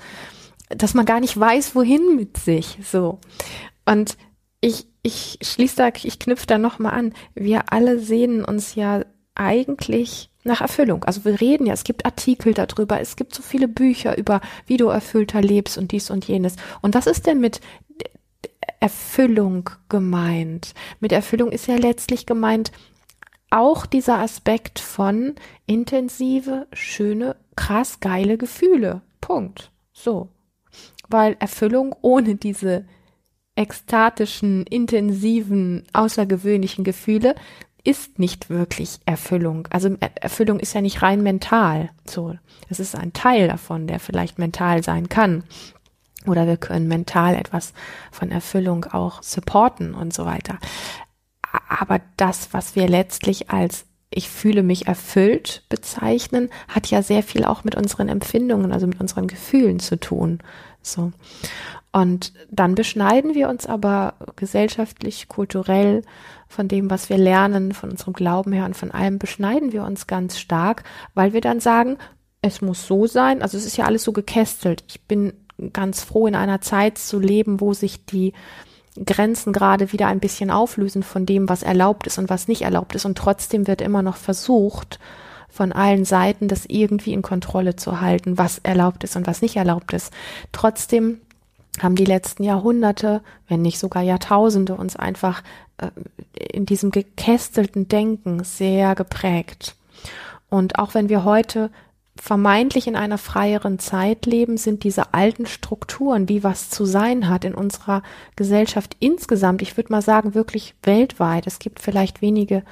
dass 0.69 0.93
man 0.93 1.05
gar 1.05 1.19
nicht 1.19 1.37
weiß, 1.37 1.73
wohin 1.73 2.15
mit 2.15 2.37
sich, 2.37 2.77
so. 2.83 3.19
Und 3.85 4.15
ich, 4.61 4.85
ich 5.01 5.39
schließe 5.41 5.75
da, 5.75 5.89
ich 6.03 6.19
knüpfe 6.19 6.45
da 6.45 6.59
nochmal 6.59 6.93
an. 6.93 7.13
Wir 7.33 7.71
alle 7.73 7.97
sehnen 7.97 8.45
uns 8.45 8.75
ja 8.75 9.03
eigentlich 9.33 10.28
nach 10.43 10.61
Erfüllung. 10.61 11.03
Also 11.03 11.25
wir 11.25 11.39
reden 11.41 11.65
ja, 11.65 11.73
es 11.73 11.83
gibt 11.83 12.05
Artikel 12.05 12.53
darüber, 12.53 12.99
es 12.99 13.15
gibt 13.15 13.35
so 13.35 13.41
viele 13.43 13.67
Bücher 13.67 14.17
über, 14.17 14.41
wie 14.65 14.77
du 14.77 14.87
erfüllter 14.87 15.41
lebst 15.41 15.77
und 15.77 15.91
dies 15.91 16.09
und 16.09 16.25
jenes. 16.25 16.55
Und 16.81 16.95
was 16.95 17.07
ist 17.07 17.27
denn 17.27 17.39
mit 17.39 17.59
Erfüllung 18.79 19.69
gemeint? 19.89 20.73
Mit 20.99 21.11
Erfüllung 21.11 21.51
ist 21.51 21.67
ja 21.67 21.75
letztlich 21.75 22.25
gemeint 22.25 22.71
auch 23.49 23.85
dieser 23.85 24.19
Aspekt 24.19 24.79
von 24.79 25.35
intensive, 25.65 26.67
schöne, 26.71 27.35
krass 27.55 27.99
geile 27.99 28.37
Gefühle. 28.37 29.01
Punkt. 29.21 29.71
So. 29.91 30.29
Weil 31.09 31.35
Erfüllung 31.39 31.95
ohne 32.01 32.35
diese 32.35 32.85
ekstatischen, 33.55 34.65
intensiven, 34.67 35.83
außergewöhnlichen 35.91 36.83
Gefühle 36.83 37.35
ist 37.83 38.19
nicht 38.19 38.49
wirklich 38.49 38.99
Erfüllung. 39.05 39.67
Also 39.69 39.95
Erfüllung 40.15 40.59
ist 40.59 40.73
ja 40.73 40.81
nicht 40.81 41.01
rein 41.01 41.23
mental. 41.23 41.89
So, 42.05 42.35
es 42.69 42.79
ist 42.79 42.95
ein 42.95 43.13
Teil 43.13 43.47
davon, 43.47 43.87
der 43.87 43.99
vielleicht 43.99 44.39
mental 44.39 44.83
sein 44.83 45.09
kann. 45.09 45.43
Oder 46.25 46.47
wir 46.47 46.57
können 46.57 46.87
mental 46.87 47.35
etwas 47.35 47.73
von 48.11 48.31
Erfüllung 48.31 48.85
auch 48.85 49.23
supporten 49.23 49.93
und 49.93 50.13
so 50.13 50.25
weiter. 50.25 50.59
Aber 51.67 52.01
das, 52.17 52.49
was 52.53 52.75
wir 52.75 52.87
letztlich 52.87 53.49
als 53.49 53.85
ich 54.11 54.29
fühle 54.29 54.63
mich 54.63 54.87
erfüllt 54.87 55.63
bezeichnen, 55.69 56.49
hat 56.67 56.87
ja 56.87 57.03
sehr 57.03 57.21
viel 57.21 57.45
auch 57.45 57.63
mit 57.63 57.75
unseren 57.75 58.09
Empfindungen, 58.09 58.71
also 58.71 58.87
mit 58.87 58.99
unseren 58.99 59.27
Gefühlen 59.27 59.79
zu 59.79 59.99
tun. 59.99 60.39
So. 60.81 61.11
Und 61.91 62.33
dann 62.51 62.75
beschneiden 62.75 63.33
wir 63.33 63.49
uns 63.49 63.65
aber 63.65 64.13
gesellschaftlich, 64.35 65.27
kulturell 65.27 66.03
von 66.47 66.67
dem, 66.67 66.89
was 66.89 67.09
wir 67.09 67.17
lernen, 67.17 67.73
von 67.73 67.89
unserem 67.91 68.13
Glauben 68.13 68.53
her 68.53 68.65
und 68.65 68.75
von 68.75 68.91
allem, 68.91 69.17
beschneiden 69.17 69.71
wir 69.71 69.83
uns 69.83 70.07
ganz 70.07 70.37
stark, 70.37 70.83
weil 71.15 71.33
wir 71.33 71.41
dann 71.41 71.59
sagen, 71.59 71.97
es 72.41 72.61
muss 72.61 72.85
so 72.85 73.07
sein. 73.07 73.41
Also 73.41 73.57
es 73.57 73.65
ist 73.65 73.77
ja 73.77 73.85
alles 73.85 74.03
so 74.03 74.13
gekästelt. 74.13 74.83
Ich 74.87 75.01
bin 75.01 75.33
ganz 75.73 76.03
froh, 76.03 76.27
in 76.27 76.35
einer 76.35 76.61
Zeit 76.61 76.97
zu 76.97 77.19
leben, 77.19 77.59
wo 77.59 77.73
sich 77.73 78.05
die 78.05 78.33
Grenzen 79.05 79.53
gerade 79.53 79.91
wieder 79.91 80.07
ein 80.07 80.19
bisschen 80.19 80.51
auflösen 80.51 81.03
von 81.03 81.25
dem, 81.25 81.49
was 81.49 81.63
erlaubt 81.63 82.07
ist 82.07 82.17
und 82.17 82.29
was 82.29 82.47
nicht 82.47 82.63
erlaubt 82.63 82.95
ist. 82.95 83.05
Und 83.05 83.17
trotzdem 83.17 83.67
wird 83.67 83.81
immer 83.81 84.01
noch 84.01 84.17
versucht, 84.17 84.99
von 85.49 85.71
allen 85.71 86.05
Seiten 86.05 86.47
das 86.47 86.65
irgendwie 86.67 87.13
in 87.13 87.21
Kontrolle 87.21 87.75
zu 87.75 88.01
halten, 88.01 88.37
was 88.37 88.59
erlaubt 88.59 89.03
ist 89.03 89.15
und 89.15 89.25
was 89.25 89.41
nicht 89.41 89.55
erlaubt 89.55 89.93
ist. 89.93 90.13
Trotzdem 90.51 91.21
haben 91.81 91.95
die 91.95 92.05
letzten 92.05 92.43
Jahrhunderte, 92.43 93.21
wenn 93.47 93.61
nicht 93.61 93.79
sogar 93.79 94.01
Jahrtausende, 94.01 94.75
uns 94.75 94.95
einfach 94.95 95.43
äh, 95.77 95.89
in 96.33 96.65
diesem 96.65 96.91
gekästelten 96.91 97.87
Denken 97.87 98.43
sehr 98.43 98.95
geprägt. 98.95 99.75
Und 100.49 100.79
auch 100.79 100.93
wenn 100.93 101.09
wir 101.09 101.23
heute 101.23 101.69
vermeintlich 102.19 102.87
in 102.87 102.95
einer 102.95 103.17
freieren 103.17 103.79
Zeit 103.79 104.25
leben, 104.25 104.57
sind 104.57 104.83
diese 104.83 105.13
alten 105.13 105.45
Strukturen, 105.45 106.27
wie 106.27 106.43
was 106.43 106.69
zu 106.69 106.85
sein 106.85 107.29
hat 107.29 107.45
in 107.45 107.55
unserer 107.55 108.03
Gesellschaft 108.35 108.97
insgesamt, 108.99 109.61
ich 109.61 109.77
würde 109.77 109.91
mal 109.91 110.01
sagen, 110.01 110.33
wirklich 110.33 110.75
weltweit. 110.83 111.47
Es 111.47 111.59
gibt 111.59 111.79
vielleicht 111.79 112.21
wenige 112.21 112.63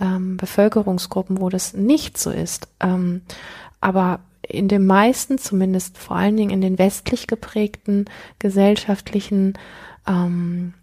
ähm, 0.00 0.36
Bevölkerungsgruppen, 0.36 1.40
wo 1.40 1.48
das 1.48 1.74
nicht 1.74 2.16
so 2.16 2.30
ist. 2.30 2.68
Ähm, 2.80 3.22
aber 3.80 4.20
in 4.46 4.68
den 4.68 4.86
meisten, 4.86 5.38
zumindest 5.38 5.98
vor 5.98 6.16
allen 6.16 6.36
Dingen 6.36 6.50
in 6.50 6.60
den 6.60 6.78
westlich 6.78 7.26
geprägten 7.26 8.06
gesellschaftlichen 8.38 9.54
ähm, 10.06 10.74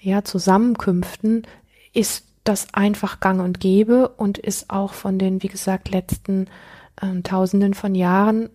ja, 0.00 0.22
Zusammenkünften, 0.22 1.46
ist 1.92 2.26
das 2.44 2.72
einfach 2.72 3.20
gang 3.20 3.40
und 3.40 3.60
gäbe 3.60 4.08
und 4.08 4.38
ist 4.38 4.70
auch 4.70 4.92
von 4.92 5.18
den, 5.18 5.42
wie 5.42 5.48
gesagt, 5.48 5.90
letzten 5.90 6.46
äh, 7.00 7.20
Tausenden 7.22 7.74
von 7.74 7.94
Jahren 7.94 8.50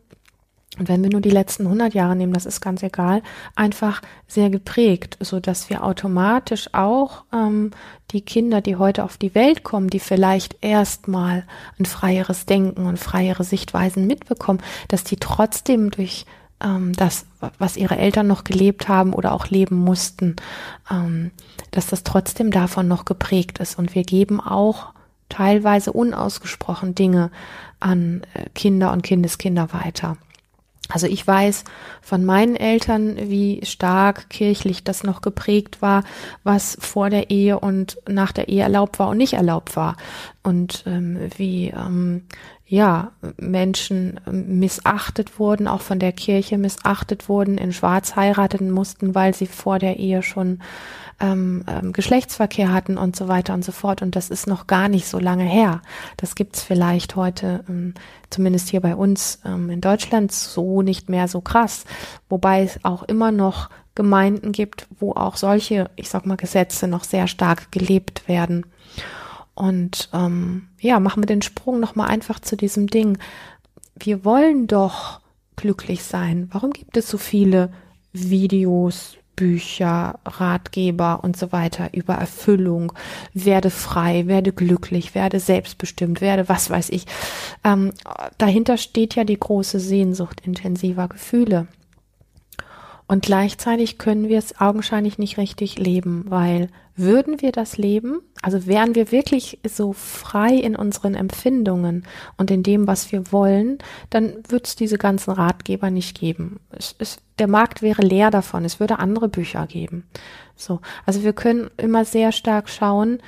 und 0.79 0.89
wenn 0.89 1.03
wir 1.03 1.11
nur 1.11 1.21
die 1.21 1.29
letzten 1.29 1.65
100 1.65 1.93
Jahre 1.93 2.15
nehmen, 2.15 2.33
das 2.33 2.45
ist 2.45 2.61
ganz 2.61 2.81
egal, 2.81 3.21
einfach 3.55 4.01
sehr 4.27 4.49
geprägt, 4.49 5.17
so 5.19 5.39
dass 5.39 5.69
wir 5.69 5.83
automatisch 5.83 6.69
auch 6.73 7.23
ähm, 7.31 7.71
die 8.11 8.21
Kinder, 8.21 8.61
die 8.61 8.75
heute 8.75 9.03
auf 9.03 9.17
die 9.17 9.35
Welt 9.35 9.63
kommen, 9.63 9.89
die 9.89 9.99
vielleicht 9.99 10.57
erstmal 10.61 11.43
ein 11.77 11.85
freieres 11.85 12.45
Denken 12.45 12.87
und 12.87 12.97
freiere 12.97 13.43
Sichtweisen 13.43 14.07
mitbekommen, 14.07 14.61
dass 14.87 15.03
die 15.03 15.17
trotzdem 15.17 15.91
durch 15.91 16.25
ähm, 16.63 16.93
das, 16.93 17.25
was 17.59 17.77
ihre 17.77 17.97
Eltern 17.97 18.25
noch 18.25 18.43
gelebt 18.43 18.87
haben 18.87 19.13
oder 19.13 19.33
auch 19.33 19.47
leben 19.47 19.75
mussten, 19.77 20.37
ähm, 20.89 21.31
dass 21.69 21.87
das 21.87 22.03
trotzdem 22.03 22.49
davon 22.49 22.87
noch 22.87 23.05
geprägt 23.05 23.59
ist. 23.59 23.77
Und 23.77 23.93
wir 23.93 24.03
geben 24.03 24.39
auch 24.39 24.93
teilweise 25.29 25.91
unausgesprochen 25.91 26.95
Dinge 26.95 27.29
an 27.79 28.21
äh, 28.33 28.49
Kinder 28.55 28.91
und 28.91 29.03
Kindeskinder 29.03 29.71
weiter. 29.73 30.17
Also 30.93 31.07
ich 31.07 31.25
weiß 31.25 31.63
von 32.01 32.23
meinen 32.23 32.55
Eltern, 32.55 33.17
wie 33.17 33.61
stark 33.65 34.29
kirchlich 34.29 34.83
das 34.83 35.03
noch 35.03 35.21
geprägt 35.21 35.81
war, 35.81 36.03
was 36.43 36.77
vor 36.79 37.09
der 37.09 37.31
Ehe 37.31 37.59
und 37.59 37.97
nach 38.07 38.31
der 38.31 38.47
Ehe 38.47 38.61
erlaubt 38.61 38.99
war 38.99 39.09
und 39.09 39.17
nicht 39.17 39.33
erlaubt 39.33 39.75
war. 39.75 39.97
Und 40.43 40.83
ähm, 40.85 41.31
wie 41.35 41.69
ähm, 41.69 42.25
ja 42.73 43.11
Menschen 43.37 44.19
ähm, 44.25 44.57
missachtet 44.57 45.37
wurden, 45.37 45.67
auch 45.67 45.81
von 45.81 45.99
der 45.99 46.11
Kirche 46.11 46.57
missachtet 46.57 47.29
wurden, 47.29 47.59
in 47.59 47.71
Schwarz 47.71 48.15
heiraten 48.15 48.71
mussten, 48.71 49.13
weil 49.13 49.35
sie 49.35 49.45
vor 49.45 49.77
der 49.77 49.97
Ehe 49.97 50.23
schon 50.23 50.59
ähm, 51.19 51.63
ähm, 51.67 51.93
Geschlechtsverkehr 51.93 52.73
hatten 52.73 52.97
und 52.97 53.15
so 53.15 53.27
weiter 53.27 53.53
und 53.53 53.63
so 53.63 53.71
fort. 53.71 54.01
Und 54.01 54.15
das 54.15 54.31
ist 54.31 54.47
noch 54.47 54.65
gar 54.65 54.87
nicht 54.89 55.07
so 55.07 55.19
lange 55.19 55.43
her. 55.43 55.83
Das 56.17 56.33
gibt's 56.33 56.63
vielleicht 56.63 57.15
heute, 57.15 57.63
ähm, 57.69 57.93
zumindest 58.31 58.69
hier 58.69 58.81
bei 58.81 58.95
uns 58.95 59.39
ähm, 59.45 59.69
in 59.69 59.79
Deutschland, 59.79 60.31
so 60.31 60.81
nicht 60.81 61.09
mehr 61.09 61.27
so 61.27 61.41
krass. 61.41 61.85
Wobei 62.27 62.63
es 62.63 62.79
auch 62.83 63.03
immer 63.03 63.31
noch 63.31 63.69
Gemeinden 63.93 64.51
gibt, 64.51 64.87
wo 64.99 65.11
auch 65.11 65.35
solche, 65.35 65.91
ich 65.95 66.09
sag 66.09 66.25
mal, 66.25 66.37
Gesetze 66.37 66.87
noch 66.87 67.03
sehr 67.03 67.27
stark 67.27 67.71
gelebt 67.71 68.27
werden. 68.27 68.65
Und 69.55 70.09
ähm, 70.13 70.67
ja, 70.79 70.99
machen 70.99 71.23
wir 71.23 71.27
den 71.27 71.41
Sprung 71.41 71.79
nochmal 71.79 72.09
einfach 72.09 72.39
zu 72.39 72.55
diesem 72.55 72.87
Ding. 72.87 73.17
Wir 73.95 74.25
wollen 74.25 74.67
doch 74.67 75.21
glücklich 75.55 76.03
sein. 76.03 76.49
Warum 76.51 76.71
gibt 76.71 76.97
es 76.97 77.07
so 77.07 77.17
viele 77.17 77.71
Videos, 78.11 79.17
Bücher, 79.35 80.19
Ratgeber 80.25 81.23
und 81.23 81.37
so 81.37 81.51
weiter 81.51 81.89
über 81.93 82.13
Erfüllung, 82.13 82.93
werde 83.33 83.69
frei, 83.69 84.27
werde 84.27 84.53
glücklich, 84.53 85.15
werde 85.15 85.39
selbstbestimmt, 85.39 86.21
werde 86.21 86.49
was 86.49 86.69
weiß 86.69 86.89
ich. 86.89 87.05
Ähm, 87.63 87.93
dahinter 88.37 88.77
steht 88.77 89.15
ja 89.15 89.23
die 89.23 89.39
große 89.39 89.79
Sehnsucht 89.79 90.41
intensiver 90.45 91.07
Gefühle. 91.07 91.67
Und 93.07 93.25
gleichzeitig 93.25 93.97
können 93.97 94.29
wir 94.29 94.39
es 94.39 94.59
augenscheinlich 94.59 95.17
nicht 95.17 95.37
richtig 95.37 95.77
leben, 95.77 96.25
weil 96.29 96.69
würden 96.95 97.41
wir 97.41 97.51
das 97.51 97.77
leben, 97.77 98.21
also 98.41 98.67
wären 98.67 98.93
wir 98.95 99.11
wirklich 99.11 99.59
so 99.67 99.93
frei 99.93 100.53
in 100.55 100.75
unseren 100.75 101.15
Empfindungen 101.15 102.05
und 102.37 102.51
in 102.51 102.61
dem, 102.63 102.87
was 102.87 103.11
wir 103.11 103.31
wollen, 103.31 103.79
dann 104.09 104.35
würde 104.47 104.65
es 104.65 104.75
diese 104.75 104.97
ganzen 104.97 105.31
Ratgeber 105.31 105.89
nicht 105.89 106.19
geben. 106.19 106.59
Es, 106.69 106.95
es, 106.99 107.17
der 107.39 107.47
Markt 107.47 107.81
wäre 107.81 108.03
leer 108.03 108.31
davon. 108.31 108.63
Es 108.63 108.79
würde 108.79 108.99
andere 108.99 109.27
Bücher 109.27 109.65
geben. 109.65 110.05
So, 110.55 110.81
also 111.05 111.23
wir 111.23 111.33
können 111.33 111.71
immer 111.77 112.05
sehr 112.05 112.31
stark 112.31 112.69
schauen, 112.69 113.19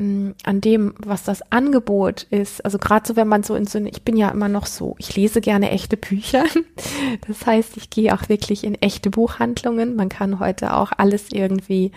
an 0.00 0.60
dem, 0.60 0.94
was 0.98 1.24
das 1.24 1.42
Angebot 1.52 2.22
ist. 2.24 2.64
Also 2.64 2.78
gerade 2.78 3.06
so, 3.06 3.16
wenn 3.16 3.28
man 3.28 3.42
so 3.42 3.54
in 3.54 3.66
so, 3.66 3.78
ich 3.78 4.02
bin 4.02 4.16
ja 4.16 4.30
immer 4.30 4.48
noch 4.48 4.66
so, 4.66 4.94
ich 4.98 5.14
lese 5.16 5.40
gerne 5.40 5.70
echte 5.70 5.96
Bücher. 5.96 6.44
Das 7.26 7.44
heißt, 7.44 7.76
ich 7.76 7.90
gehe 7.90 8.14
auch 8.14 8.28
wirklich 8.28 8.64
in 8.64 8.74
echte 8.76 9.10
Buchhandlungen. 9.10 9.96
Man 9.96 10.08
kann 10.08 10.38
heute 10.38 10.74
auch 10.74 10.92
alles 10.96 11.32
irgendwie 11.32 11.92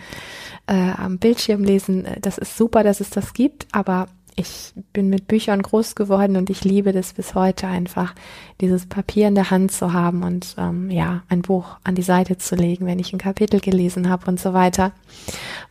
äh, 0.66 0.92
am 0.96 1.18
Bildschirm 1.18 1.62
lesen. 1.62 2.06
Das 2.20 2.38
ist 2.38 2.56
super, 2.56 2.82
dass 2.82 3.00
es 3.00 3.10
das 3.10 3.32
gibt, 3.32 3.66
aber 3.72 4.06
ich 4.36 4.72
bin 4.92 5.08
mit 5.08 5.28
Büchern 5.28 5.62
groß 5.62 5.94
geworden 5.94 6.36
und 6.36 6.50
ich 6.50 6.64
liebe 6.64 6.92
das 6.92 7.12
bis 7.12 7.34
heute 7.34 7.66
einfach, 7.66 8.14
dieses 8.60 8.86
Papier 8.86 9.28
in 9.28 9.34
der 9.34 9.50
Hand 9.50 9.72
zu 9.72 9.92
haben 9.92 10.22
und 10.22 10.56
ähm, 10.58 10.90
ja, 10.90 11.22
ein 11.28 11.42
Buch 11.42 11.76
an 11.84 11.94
die 11.94 12.02
Seite 12.02 12.36
zu 12.36 12.56
legen, 12.56 12.86
wenn 12.86 12.98
ich 12.98 13.12
ein 13.12 13.18
Kapitel 13.18 13.60
gelesen 13.60 14.08
habe 14.08 14.26
und 14.26 14.40
so 14.40 14.52
weiter. 14.52 14.92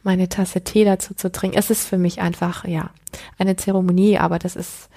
Meine 0.03 0.29
Tasse 0.29 0.61
Tee 0.61 0.85
dazu 0.85 1.13
zu 1.13 1.31
trinken. 1.31 1.57
Es 1.57 1.69
ist 1.69 1.87
für 1.87 1.97
mich 1.97 2.21
einfach, 2.21 2.65
ja, 2.65 2.89
eine 3.37 3.55
Zeremonie, 3.55 4.17
aber 4.17 4.39
das 4.39 4.55
ist 4.55 4.89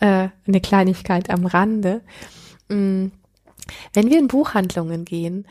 äh, 0.00 0.28
eine 0.46 0.60
Kleinigkeit 0.60 1.30
am 1.30 1.46
Rande. 1.46 2.00
Mm. 2.68 3.06
Wenn 3.92 4.10
wir 4.10 4.18
in 4.18 4.26
Buchhandlungen 4.26 5.04
gehen, 5.04 5.46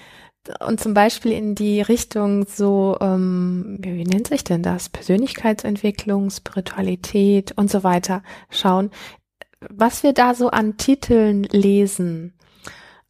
und 0.60 0.80
zum 0.80 0.94
Beispiel 0.94 1.32
in 1.32 1.56
die 1.56 1.82
Richtung 1.82 2.46
so, 2.48 2.98
ähm, 3.02 3.78
wie, 3.82 4.04
nennt 4.04 4.28
sich 4.28 4.44
denn 4.44 4.64
das? 4.64 4.90
Persönlichkeitsentwicklung, 4.90 6.30
Spiritualität 6.30 7.52
und 7.58 7.70
so 7.70 7.84
weiter 7.84 8.24
schauen, 8.50 8.90
was 9.70 10.04
wir 10.04 10.14
da 10.14 10.34
so 10.34 10.50
an 10.50 10.78
Titeln 10.78 11.44
lesen, 11.44 12.34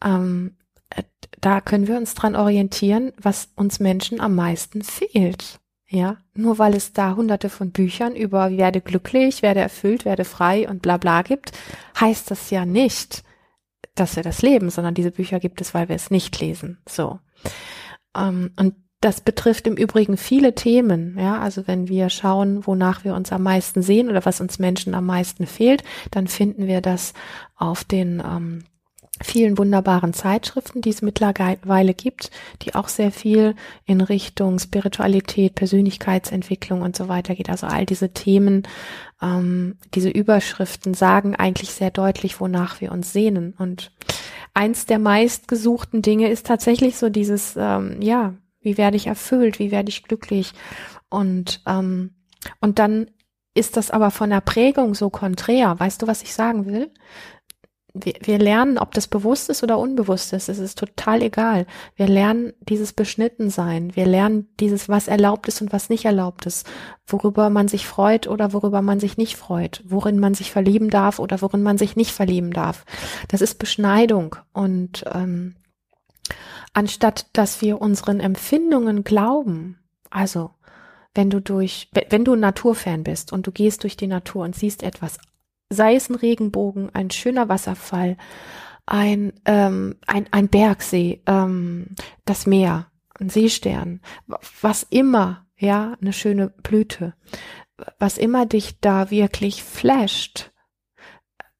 ähm, 0.04 0.58
äh, 0.90 1.04
da 1.40 1.62
können 1.62 1.88
wir 1.88 1.98
uns 1.98 2.16
dran 2.16 2.36
orientieren, 2.36 3.14
was 3.22 3.50
uns 3.56 3.80
Menschen 3.80 4.20
am 4.20 4.36
meisten 4.36 4.82
fehlt. 4.82 5.60
Ja, 5.92 6.18
nur 6.36 6.60
weil 6.60 6.76
es 6.76 6.94
da 6.94 7.16
hunderte 7.16 7.50
von 7.50 7.72
Büchern 7.72 8.16
über 8.16 8.52
werde 8.52 8.80
glücklich, 8.80 9.42
werde 9.42 9.62
erfüllt, 9.62 10.06
werde 10.06 10.24
frei 10.24 10.70
und 10.70 10.84
bla 10.84 10.98
bla 10.98 11.24
gibt, 11.24 11.52
heißt 12.00 12.30
das 12.30 12.52
ja 12.52 12.64
nicht, 12.64 13.24
dass 14.00 14.16
wir 14.16 14.24
das 14.24 14.42
leben, 14.42 14.70
sondern 14.70 14.94
diese 14.94 15.12
Bücher 15.12 15.40
gibt 15.40 15.62
es, 15.62 15.74
weil 15.74 15.90
wir 15.90 15.96
es 15.96 16.12
nicht 16.12 16.40
lesen. 16.40 16.80
So. 16.88 17.20
Ähm, 18.16 18.52
und 18.58 18.76
das 19.02 19.22
betrifft 19.22 19.66
im 19.66 19.76
Übrigen 19.76 20.18
viele 20.18 20.56
Themen. 20.56 21.18
Ja, 21.18 21.40
also 21.40 21.68
wenn 21.68 21.88
wir 21.88 22.10
schauen, 22.10 22.68
wonach 22.68 23.06
wir 23.06 23.16
uns 23.16 23.32
am 23.32 23.44
meisten 23.44 23.82
sehen 23.82 24.10
oder 24.10 24.26
was 24.26 24.42
uns 24.42 24.60
Menschen 24.60 24.94
am 24.94 25.06
meisten 25.06 25.48
fehlt, 25.48 25.84
dann 26.12 26.28
finden 26.28 26.68
wir 26.68 26.82
das 26.82 27.14
auf 27.56 27.84
den 27.86 28.22
ähm, 28.26 28.64
vielen 29.22 29.58
wunderbaren 29.58 30.14
Zeitschriften, 30.14 30.82
die 30.82 30.90
es 30.90 31.02
mittlerweile 31.02 31.94
gibt, 31.94 32.32
die 32.62 32.76
auch 32.76 32.88
sehr 32.88 33.12
viel 33.12 33.56
in 33.86 34.02
Richtung 34.02 34.60
Spiritualität, 34.60 35.56
Persönlichkeitsentwicklung 35.56 36.82
und 36.82 36.96
so 36.96 37.08
weiter 37.08 37.36
geht. 37.36 37.50
Also 37.50 37.68
all 37.68 37.86
diese 37.86 38.14
Themen, 38.14 38.64
ähm, 39.22 39.78
diese 39.94 40.10
Überschriften 40.10 40.94
sagen 40.94 41.36
eigentlich 41.36 41.72
sehr 41.72 41.92
deutlich, 41.92 42.40
wonach 42.40 42.82
wir 42.82 42.92
uns 42.92 43.12
sehnen. 43.12 43.54
Und 43.58 43.92
eins 44.54 44.86
der 44.86 45.00
meistgesuchten 45.00 46.02
Dinge 46.02 46.30
ist 46.30 46.46
tatsächlich 46.46 46.98
so 46.98 47.10
dieses, 47.10 47.56
ähm, 47.58 48.02
ja, 48.02 48.34
wie 48.62 48.78
werde 48.78 48.98
ich 48.98 49.08
erfüllt, 49.08 49.60
wie 49.60 49.72
werde 49.72 49.90
ich 49.90 50.04
glücklich? 50.04 50.54
Und, 51.10 51.62
ähm, 51.66 52.12
und 52.62 52.80
dann 52.80 53.08
ist 53.54 53.78
das 53.78 53.92
aber 53.92 54.12
von 54.12 54.30
der 54.30 54.42
Prägung 54.42 54.96
so 54.96 55.10
konträr. 55.10 55.80
Weißt 55.80 56.02
du, 56.02 56.08
was 56.08 56.22
ich 56.22 56.34
sagen 56.34 56.66
will? 56.66 56.92
Wir, 57.94 58.14
wir 58.22 58.38
lernen, 58.38 58.78
ob 58.78 58.94
das 58.94 59.08
bewusst 59.08 59.50
ist 59.50 59.64
oder 59.64 59.78
unbewusst 59.78 60.34
ist, 60.34 60.50
es 60.50 60.60
ist 60.60 60.78
total 60.78 61.22
egal. 61.22 61.66
Wir 61.96 62.08
lernen 62.08 62.54
dieses 62.62 62.94
Beschnittensein. 62.94 63.96
Wir 63.96 64.06
lernen 64.06 64.48
dieses, 64.60 64.90
was 64.90 65.08
erlaubt 65.08 65.48
ist 65.48 65.62
und 65.62 65.74
was 65.74 65.90
nicht 65.90 66.06
erlaubt 66.06 66.46
ist, 66.46 66.68
worüber 67.08 67.50
man 67.50 67.68
sich 67.68 67.88
freut 67.88 68.28
oder 68.28 68.54
worüber 68.54 68.82
man 68.82 69.00
sich 69.00 69.18
nicht 69.18 69.36
freut, 69.36 69.84
worin 69.86 70.20
man 70.20 70.34
sich 70.34 70.52
verlieben 70.52 70.90
darf 70.90 71.20
oder 71.20 71.42
worin 71.42 71.64
man 71.64 71.78
sich 71.78 71.96
nicht 71.96 72.12
verlieben 72.12 72.52
darf. 72.52 72.86
Das 73.28 73.42
ist 73.42 73.60
Beschneidung 73.60 74.36
und 74.54 75.04
ähm, 75.14 75.56
anstatt 76.74 77.28
dass 77.34 77.62
wir 77.62 77.82
unseren 77.82 78.20
Empfindungen 78.20 79.04
glauben, 79.04 79.80
also 80.10 80.52
wenn 81.16 81.30
du 81.32 81.42
durch, 81.42 81.90
wenn 82.10 82.24
du 82.24 82.36
Naturfan 82.36 83.04
bist 83.04 83.34
und 83.34 83.48
du 83.48 83.52
gehst 83.52 83.84
durch 83.84 83.98
die 83.98 84.08
Natur 84.08 84.44
und 84.44 84.56
siehst 84.56 84.84
etwas 84.84 85.18
sei 85.70 85.96
es 85.96 86.10
ein 86.10 86.16
Regenbogen, 86.16 86.90
ein 86.94 87.12
schöner 87.12 87.50
Wasserfall, 87.50 88.18
ein, 88.86 89.34
ähm, 89.46 89.96
ein, 90.08 90.28
ein 90.32 90.50
Bergsee, 90.50 91.22
ähm, 91.28 91.88
das 92.26 92.48
Meer, 92.48 92.88
ein 93.20 93.30
Seestern, 93.30 94.02
was 94.62 94.84
immer, 94.90 95.46
ja, 95.58 95.96
eine 96.02 96.14
schöne 96.14 96.50
Blüte, 96.50 97.14
was 98.00 98.18
immer 98.18 98.46
dich 98.46 98.80
da 98.80 99.12
wirklich 99.12 99.64
flasht, 99.64 100.52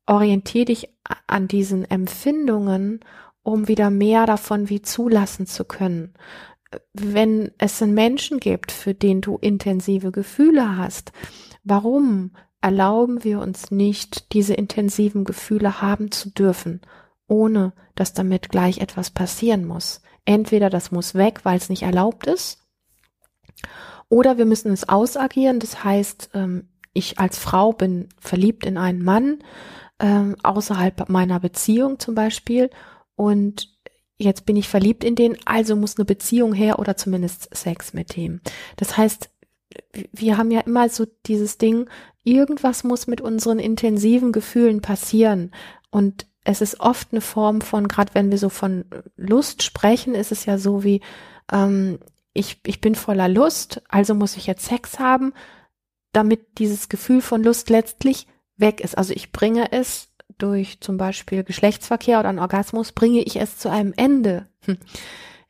orientier 0.08 0.66
dich 0.66 0.90
an 1.28 1.48
diesen 1.48 1.90
Empfindungen, 1.90 3.02
um 3.44 3.68
wieder 3.68 3.90
mehr 3.90 4.26
davon 4.26 4.70
wie 4.70 4.82
zulassen 4.82 5.46
zu 5.46 5.66
können. 5.66 6.14
Wenn 6.94 7.52
es 7.58 7.82
einen 7.82 7.94
Menschen 7.94 8.40
gibt, 8.40 8.72
für 8.72 8.94
den 8.94 9.22
du 9.22 9.38
intensive 9.38 10.12
Gefühle 10.12 10.78
hast, 10.78 11.12
warum 11.64 12.32
erlauben 12.62 13.24
wir 13.24 13.40
uns 13.40 13.72
nicht, 13.72 14.34
diese 14.34 14.54
intensiven 14.54 15.24
Gefühle 15.24 15.82
haben 15.82 16.12
zu 16.12 16.30
dürfen, 16.30 16.82
ohne 17.28 17.74
dass 17.96 18.14
damit 18.14 18.50
gleich 18.50 18.80
etwas 18.80 19.12
passieren 19.12 19.66
muss. 19.66 20.02
Entweder 20.26 20.70
das 20.70 20.92
muss 20.92 21.16
weg, 21.16 21.42
weil 21.44 21.58
es 21.58 21.70
nicht 21.70 21.84
erlaubt 21.84 22.28
ist, 22.28 22.60
oder 24.10 24.38
wir 24.38 24.46
müssen 24.46 24.72
es 24.72 24.90
ausagieren. 24.90 25.60
Das 25.60 25.84
heißt, 25.84 26.32
ähm, 26.34 26.70
ich 26.94 27.20
als 27.20 27.38
Frau 27.38 27.72
bin 27.72 28.10
verliebt 28.20 28.66
in 28.66 28.78
einen 28.78 29.04
Mann, 29.04 29.44
ähm, 30.00 30.36
außerhalb 30.44 31.10
meiner 31.10 31.40
Beziehung 31.40 32.00
zum 32.00 32.16
Beispiel, 32.16 32.70
und 33.16 33.78
jetzt 34.18 34.46
bin 34.46 34.56
ich 34.56 34.68
verliebt 34.68 35.04
in 35.04 35.16
den, 35.16 35.38
also 35.46 35.76
muss 35.76 35.98
eine 35.98 36.06
Beziehung 36.06 36.54
her 36.54 36.80
oder 36.80 36.98
zumindest 36.98 37.56
Sex 37.56 37.94
mit 37.94 38.16
dem. 38.16 38.42
Das 38.78 38.98
heißt, 38.98 39.30
wir 40.12 40.38
haben 40.38 40.52
ja 40.52 40.62
immer 40.62 40.90
so 40.90 41.06
dieses 41.26 41.58
Ding, 41.58 41.90
irgendwas 42.32 42.84
muss 42.84 43.08
mit 43.08 43.22
unseren 43.22 43.60
intensiven 43.60 44.32
Gefühlen 44.32 44.82
passieren. 44.82 45.52
Und 45.90 46.28
es 46.44 46.62
ist 46.62 46.80
oft 46.80 47.10
eine 47.12 47.22
Form 47.22 47.62
von, 47.62 47.88
gerade 47.88 48.14
wenn 48.14 48.32
wir 48.32 48.38
so 48.38 48.50
von 48.50 48.86
Lust 49.16 49.64
sprechen, 49.64 50.16
ist 50.16 50.32
es 50.32 50.46
ja 50.46 50.58
so 50.58 50.84
wie, 50.84 51.02
ähm, 51.52 52.00
ich, 52.34 52.60
ich 52.66 52.82
bin 52.82 52.96
voller 52.96 53.28
Lust, 53.28 53.82
also 53.90 54.14
muss 54.16 54.38
ich 54.38 54.48
jetzt 54.48 54.66
Sex 54.66 55.00
haben, 55.00 55.34
damit 56.14 56.58
dieses 56.58 56.90
Gefühl 56.90 57.22
von 57.22 57.44
Lust 57.44 57.70
letztlich 57.70 58.28
weg 58.58 58.82
ist. 58.82 58.98
Also 58.98 59.14
ich 59.14 59.32
bringe 59.32 59.72
es 59.72 60.10
durch 60.38 60.80
zum 60.80 60.98
Beispiel 60.98 61.44
Geschlechtsverkehr 61.44 62.20
oder 62.20 62.30
einen 62.30 62.40
Orgasmus, 62.40 62.92
bringe 62.92 63.22
ich 63.22 63.36
es 63.36 63.58
zu 63.58 63.70
einem 63.70 63.94
Ende. 63.96 64.48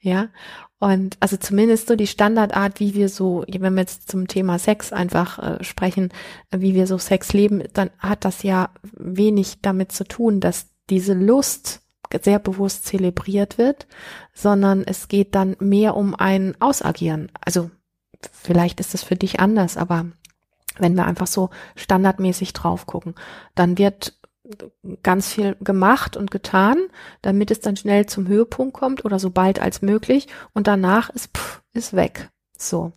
Ja, 0.01 0.29
und 0.79 1.17
also 1.19 1.35
zumindest 1.35 1.87
so 1.87 1.95
die 1.95 2.07
Standardart, 2.07 2.79
wie 2.79 2.93
wir 2.93 3.09
so, 3.09 3.43
wenn 3.47 3.73
wir 3.73 3.81
jetzt 3.81 4.09
zum 4.09 4.27
Thema 4.27 4.59
Sex 4.59 4.93
einfach 4.93 5.39
äh, 5.39 5.63
sprechen, 5.63 6.09
wie 6.51 6.73
wir 6.73 6.87
so 6.87 6.97
Sex 6.97 7.33
leben, 7.33 7.63
dann 7.73 7.89
hat 7.99 8.23
das 8.23 8.43
ja 8.43 8.69
wenig 8.93 9.61
damit 9.61 9.91
zu 9.91 10.05
tun, 10.05 10.39
dass 10.39 10.67
diese 10.89 11.13
Lust 11.13 11.81
sehr 12.23 12.39
bewusst 12.39 12.85
zelebriert 12.85 13.57
wird, 13.57 13.87
sondern 14.33 14.83
es 14.83 15.09
geht 15.09 15.35
dann 15.35 15.55
mehr 15.59 15.95
um 15.95 16.15
ein 16.15 16.55
Ausagieren. 16.59 17.29
Also 17.41 17.69
vielleicht 18.31 18.79
ist 18.79 18.95
es 18.95 19.03
für 19.03 19.15
dich 19.15 19.39
anders, 19.39 19.77
aber 19.77 20.07
wenn 20.77 20.95
wir 20.95 21.05
einfach 21.05 21.27
so 21.27 21.49
standardmäßig 21.75 22.53
drauf 22.53 22.85
gucken, 22.85 23.15
dann 23.53 23.77
wird 23.77 24.18
ganz 25.03 25.33
viel 25.33 25.55
gemacht 25.61 26.17
und 26.17 26.31
getan, 26.31 26.77
damit 27.21 27.51
es 27.51 27.59
dann 27.59 27.75
schnell 27.75 28.05
zum 28.05 28.27
Höhepunkt 28.27 28.73
kommt 28.73 29.05
oder 29.05 29.19
so 29.19 29.29
bald 29.29 29.59
als 29.59 29.81
möglich 29.81 30.27
und 30.53 30.67
danach 30.67 31.09
ist 31.09 31.37
pff, 31.37 31.61
ist 31.73 31.95
weg. 31.95 32.29
So. 32.57 32.93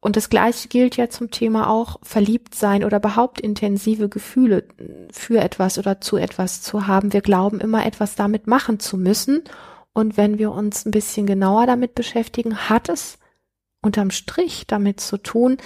Und 0.00 0.16
das 0.16 0.28
gleiche 0.28 0.68
gilt 0.68 0.96
ja 0.96 1.08
zum 1.08 1.30
Thema 1.30 1.70
auch 1.70 1.98
verliebt 2.02 2.54
sein 2.54 2.84
oder 2.84 2.98
überhaupt 2.98 3.40
intensive 3.40 4.08
Gefühle 4.08 4.64
für 5.10 5.40
etwas 5.40 5.78
oder 5.78 6.00
zu 6.00 6.16
etwas 6.16 6.60
zu 6.60 6.86
haben. 6.86 7.12
Wir 7.12 7.22
glauben 7.22 7.60
immer 7.60 7.86
etwas 7.86 8.14
damit 8.14 8.46
machen 8.46 8.78
zu 8.78 8.98
müssen. 8.98 9.42
Und 9.92 10.16
wenn 10.16 10.38
wir 10.38 10.52
uns 10.52 10.84
ein 10.84 10.90
bisschen 10.90 11.26
genauer 11.26 11.66
damit 11.66 11.94
beschäftigen, 11.94 12.68
hat 12.68 12.88
es 12.90 13.18
unterm 13.82 14.10
Strich 14.10 14.66
damit 14.66 15.00
zu 15.00 15.16
tun, 15.16 15.56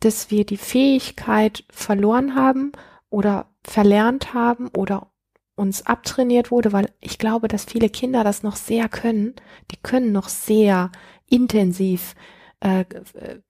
dass 0.00 0.30
wir 0.30 0.44
die 0.46 0.56
Fähigkeit 0.56 1.64
verloren 1.70 2.36
haben 2.36 2.72
oder 3.14 3.46
verlernt 3.62 4.34
haben 4.34 4.68
oder 4.76 5.12
uns 5.54 5.86
abtrainiert 5.86 6.50
wurde, 6.50 6.72
weil 6.72 6.92
ich 7.00 7.16
glaube, 7.16 7.46
dass 7.46 7.64
viele 7.64 7.88
Kinder 7.88 8.24
das 8.24 8.42
noch 8.42 8.56
sehr 8.56 8.88
können. 8.88 9.34
Die 9.70 9.76
können 9.76 10.10
noch 10.10 10.28
sehr 10.28 10.90
intensiv 11.28 12.16
äh, 12.60 12.80
äh 12.80 13.40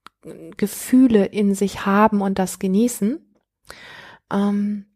Gefühle 0.57 1.27
in 1.27 1.55
sich 1.55 1.85
haben 1.85 2.23
und 2.23 2.39
das 2.39 2.59
genießen. 2.59 3.21
Ähm, 4.33 4.87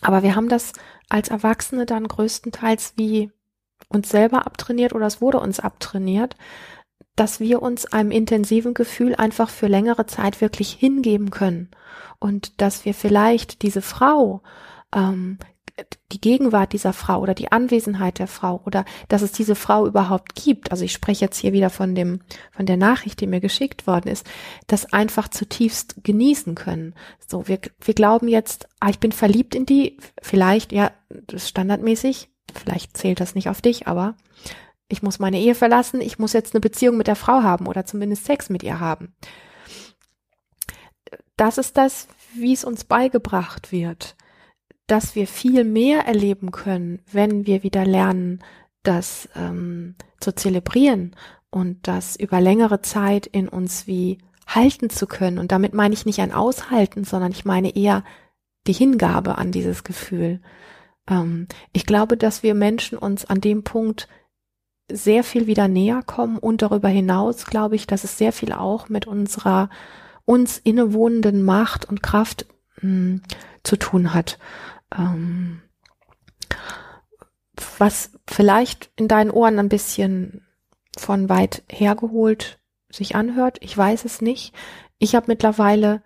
aber 0.00 0.24
wir 0.24 0.34
haben 0.34 0.48
das 0.48 0.72
als 1.08 1.28
Erwachsene 1.28 1.86
dann 1.86 2.08
größtenteils 2.08 2.94
wie 2.96 3.30
uns 3.88 4.08
selber 4.08 4.44
abtrainiert 4.44 4.92
oder 4.92 5.06
es 5.06 5.20
wurde 5.20 5.38
uns 5.38 5.60
abtrainiert, 5.60 6.36
dass 7.16 7.40
wir 7.40 7.62
uns 7.62 7.86
einem 7.86 8.10
intensiven 8.10 8.74
Gefühl 8.74 9.14
einfach 9.14 9.50
für 9.50 9.66
längere 9.66 10.06
Zeit 10.06 10.40
wirklich 10.40 10.72
hingeben 10.72 11.30
können 11.30 11.70
und 12.18 12.60
dass 12.60 12.84
wir 12.84 12.94
vielleicht 12.94 13.62
diese 13.62 13.82
Frau 13.82 14.42
ähm, 14.94 15.38
die 16.10 16.20
Gegenwart 16.20 16.72
dieser 16.72 16.92
Frau 16.92 17.20
oder 17.20 17.34
die 17.34 17.50
Anwesenheit 17.50 18.18
der 18.18 18.26
Frau 18.26 18.60
oder 18.66 18.84
dass 19.08 19.22
es 19.22 19.32
diese 19.32 19.54
Frau 19.54 19.86
überhaupt 19.86 20.34
gibt, 20.34 20.70
also 20.70 20.84
ich 20.84 20.92
spreche 20.92 21.24
jetzt 21.24 21.38
hier 21.38 21.52
wieder 21.52 21.70
von 21.70 21.94
dem, 21.94 22.20
von 22.50 22.66
der 22.66 22.76
Nachricht, 22.76 23.20
die 23.20 23.26
mir 23.26 23.40
geschickt 23.40 23.86
worden 23.86 24.08
ist, 24.08 24.26
das 24.66 24.92
einfach 24.92 25.28
zutiefst 25.28 26.04
genießen 26.04 26.54
können. 26.54 26.94
So, 27.26 27.48
wir, 27.48 27.58
wir 27.80 27.94
glauben 27.94 28.28
jetzt, 28.28 28.68
ah, 28.80 28.90
ich 28.90 28.98
bin 28.98 29.12
verliebt 29.12 29.54
in 29.54 29.66
die, 29.66 29.96
vielleicht, 30.20 30.72
ja, 30.72 30.92
das 31.08 31.44
ist 31.44 31.48
standardmäßig, 31.48 32.28
vielleicht 32.54 32.96
zählt 32.96 33.20
das 33.20 33.34
nicht 33.34 33.48
auf 33.48 33.62
dich, 33.62 33.86
aber 33.86 34.16
ich 34.92 35.02
muss 35.02 35.18
meine 35.18 35.40
Ehe 35.40 35.54
verlassen, 35.54 36.00
ich 36.00 36.18
muss 36.18 36.32
jetzt 36.32 36.54
eine 36.54 36.60
Beziehung 36.60 36.96
mit 36.96 37.06
der 37.06 37.16
Frau 37.16 37.42
haben 37.42 37.66
oder 37.66 37.84
zumindest 37.84 38.26
Sex 38.26 38.50
mit 38.50 38.62
ihr 38.62 38.78
haben. 38.78 39.14
Das 41.36 41.58
ist 41.58 41.76
das, 41.76 42.08
wie 42.34 42.52
es 42.52 42.64
uns 42.64 42.84
beigebracht 42.84 43.72
wird 43.72 44.14
dass 44.92 45.14
wir 45.14 45.26
viel 45.26 45.64
mehr 45.64 46.06
erleben 46.06 46.50
können, 46.50 47.00
wenn 47.10 47.46
wir 47.46 47.62
wieder 47.62 47.84
lernen, 47.86 48.42
das 48.82 49.28
ähm, 49.34 49.94
zu 50.20 50.34
zelebrieren 50.34 51.16
und 51.50 51.88
das 51.88 52.16
über 52.16 52.42
längere 52.42 52.82
Zeit 52.82 53.26
in 53.26 53.48
uns 53.48 53.86
wie 53.86 54.18
halten 54.46 54.90
zu 54.90 55.06
können. 55.06 55.38
Und 55.38 55.52
damit 55.52 55.72
meine 55.72 55.94
ich 55.94 56.04
nicht 56.04 56.20
ein 56.20 56.32
Aushalten, 56.32 57.04
sondern 57.04 57.32
ich 57.32 57.46
meine 57.46 57.74
eher 57.74 58.04
die 58.66 58.72
Hingabe 58.74 59.38
an 59.38 59.50
dieses 59.50 59.82
Gefühl. 59.82 60.42
Ähm, 61.08 61.46
ich 61.72 61.86
glaube, 61.86 62.18
dass 62.18 62.42
wir 62.42 62.54
Menschen 62.54 62.98
uns 62.98 63.24
an 63.24 63.40
dem 63.40 63.64
Punkt 63.64 64.08
sehr 64.90 65.24
viel 65.24 65.46
wieder 65.46 65.68
näher 65.68 66.02
kommen 66.02 66.38
und 66.38 66.62
darüber 66.62 66.88
hinaus 66.88 67.46
glaube 67.46 67.76
ich, 67.76 67.86
dass 67.86 68.04
es 68.04 68.18
sehr 68.18 68.32
viel 68.32 68.52
auch 68.52 68.88
mit 68.88 69.06
unserer 69.06 69.70
uns 70.24 70.58
innewohnenden 70.58 71.42
Macht 71.42 71.84
und 71.84 72.02
Kraft 72.02 72.46
mh, 72.80 72.82
hm, 72.82 73.22
zu 73.62 73.76
tun 73.76 74.14
hat 74.14 74.38
ähm, 74.96 75.62
was 77.78 78.12
vielleicht 78.28 78.90
in 78.96 79.08
deinen 79.08 79.30
Ohren 79.30 79.58
ein 79.58 79.68
bisschen 79.68 80.46
von 80.96 81.28
weit 81.28 81.62
hergeholt 81.70 82.58
sich 82.90 83.16
anhört. 83.16 83.58
Ich 83.60 83.76
weiß 83.76 84.04
es 84.04 84.20
nicht. 84.20 84.54
Ich 84.98 85.14
habe 85.14 85.26
mittlerweile 85.28 86.02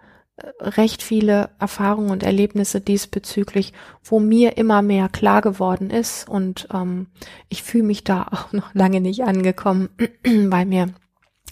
recht 0.61 1.03
viele 1.03 1.51
Erfahrungen 1.59 2.11
und 2.11 2.23
Erlebnisse 2.23 2.81
diesbezüglich, 2.81 3.73
wo 4.05 4.21
mir 4.21 4.59
immer 4.59 4.83
mehr 4.83 5.09
klar 5.09 5.41
geworden 5.41 5.91
ist 5.91 6.29
und 6.29 6.69
ähm, 6.73 7.07
ich 7.49 7.63
fühle 7.63 7.85
mich 7.85 8.05
da 8.05 8.23
auch 8.31 8.53
noch 8.53 8.75
lange 8.75 9.01
nicht 9.01 9.23
angekommen, 9.23 9.89
weil 10.25 10.67
mir 10.67 10.89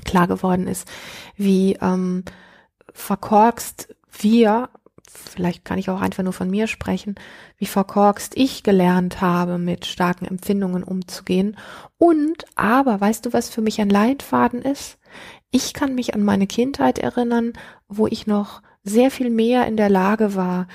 klar 0.04 0.28
geworden 0.28 0.66
ist, 0.66 0.86
wie 1.36 1.78
ähm, 1.80 2.24
verkorkst 2.92 3.94
wir 4.20 4.68
vielleicht 5.14 5.64
kann 5.64 5.78
ich 5.78 5.90
auch 5.90 6.00
einfach 6.00 6.22
nur 6.22 6.32
von 6.32 6.50
mir 6.50 6.66
sprechen, 6.66 7.14
wie 7.56 7.66
verkorkst 7.66 8.36
ich 8.36 8.62
gelernt 8.62 9.20
habe, 9.20 9.58
mit 9.58 9.86
starken 9.86 10.26
Empfindungen 10.26 10.82
umzugehen. 10.82 11.56
Und, 11.98 12.44
aber, 12.56 13.00
weißt 13.00 13.26
du, 13.26 13.32
was 13.32 13.48
für 13.48 13.60
mich 13.60 13.80
ein 13.80 13.90
Leitfaden 13.90 14.62
ist? 14.62 14.98
Ich 15.50 15.72
kann 15.72 15.94
mich 15.94 16.14
an 16.14 16.24
meine 16.24 16.46
Kindheit 16.46 16.98
erinnern, 16.98 17.52
wo 17.88 18.06
ich 18.06 18.26
noch 18.26 18.62
sehr 18.84 19.10
viel 19.10 19.30
mehr 19.30 19.66
in 19.66 19.76
der 19.76 19.88
Lage 19.88 20.34
war, 20.34 20.68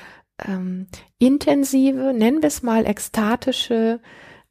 ähm, 0.46 0.88
intensive, 1.20 2.14
nennen 2.14 2.42
wir 2.42 2.48
es 2.48 2.64
mal 2.64 2.86
ekstatische, 2.86 4.00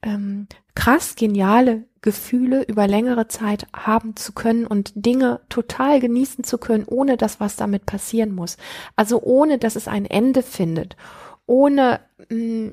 ähm, 0.02 0.46
krass 0.74 1.16
geniale 1.16 1.84
Gefühle 2.00 2.62
über 2.62 2.86
längere 2.86 3.26
Zeit 3.26 3.66
haben 3.74 4.14
zu 4.14 4.32
können 4.32 4.66
und 4.66 4.92
Dinge 4.94 5.40
total 5.48 5.98
genießen 5.98 6.44
zu 6.44 6.58
können, 6.58 6.84
ohne 6.86 7.16
dass 7.16 7.40
was 7.40 7.56
damit 7.56 7.86
passieren 7.86 8.32
muss. 8.32 8.56
Also 8.94 9.20
ohne, 9.20 9.58
dass 9.58 9.74
es 9.74 9.88
ein 9.88 10.06
Ende 10.06 10.42
findet, 10.42 10.96
ohne 11.46 12.00
mh, 12.28 12.36
mm, 12.36 12.72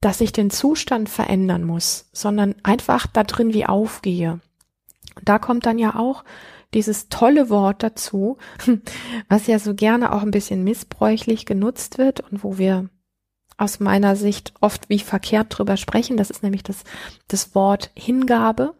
dass 0.00 0.20
ich 0.20 0.32
den 0.32 0.50
Zustand 0.50 1.08
verändern 1.08 1.62
muss, 1.62 2.08
sondern 2.12 2.56
einfach 2.64 3.06
da 3.06 3.22
drin 3.22 3.54
wie 3.54 3.66
aufgehe. 3.66 4.40
Und 5.14 5.28
da 5.28 5.38
kommt 5.38 5.64
dann 5.64 5.78
ja 5.78 5.94
auch 5.94 6.24
dieses 6.74 7.08
tolle 7.08 7.48
Wort 7.50 7.82
dazu, 7.82 8.38
was 9.28 9.46
ja 9.46 9.58
so 9.58 9.74
gerne 9.74 10.12
auch 10.12 10.22
ein 10.22 10.30
bisschen 10.30 10.64
missbräuchlich 10.64 11.46
genutzt 11.46 11.98
wird 11.98 12.20
und 12.20 12.44
wo 12.44 12.58
wir 12.58 12.88
aus 13.58 13.80
meiner 13.80 14.16
Sicht 14.16 14.52
oft 14.60 14.88
wie 14.88 14.98
verkehrt 14.98 15.46
drüber 15.50 15.76
sprechen. 15.76 16.16
Das 16.16 16.30
ist 16.30 16.42
nämlich 16.42 16.62
das, 16.62 16.84
das 17.28 17.54
Wort 17.54 17.90
Hingabe. 17.94 18.74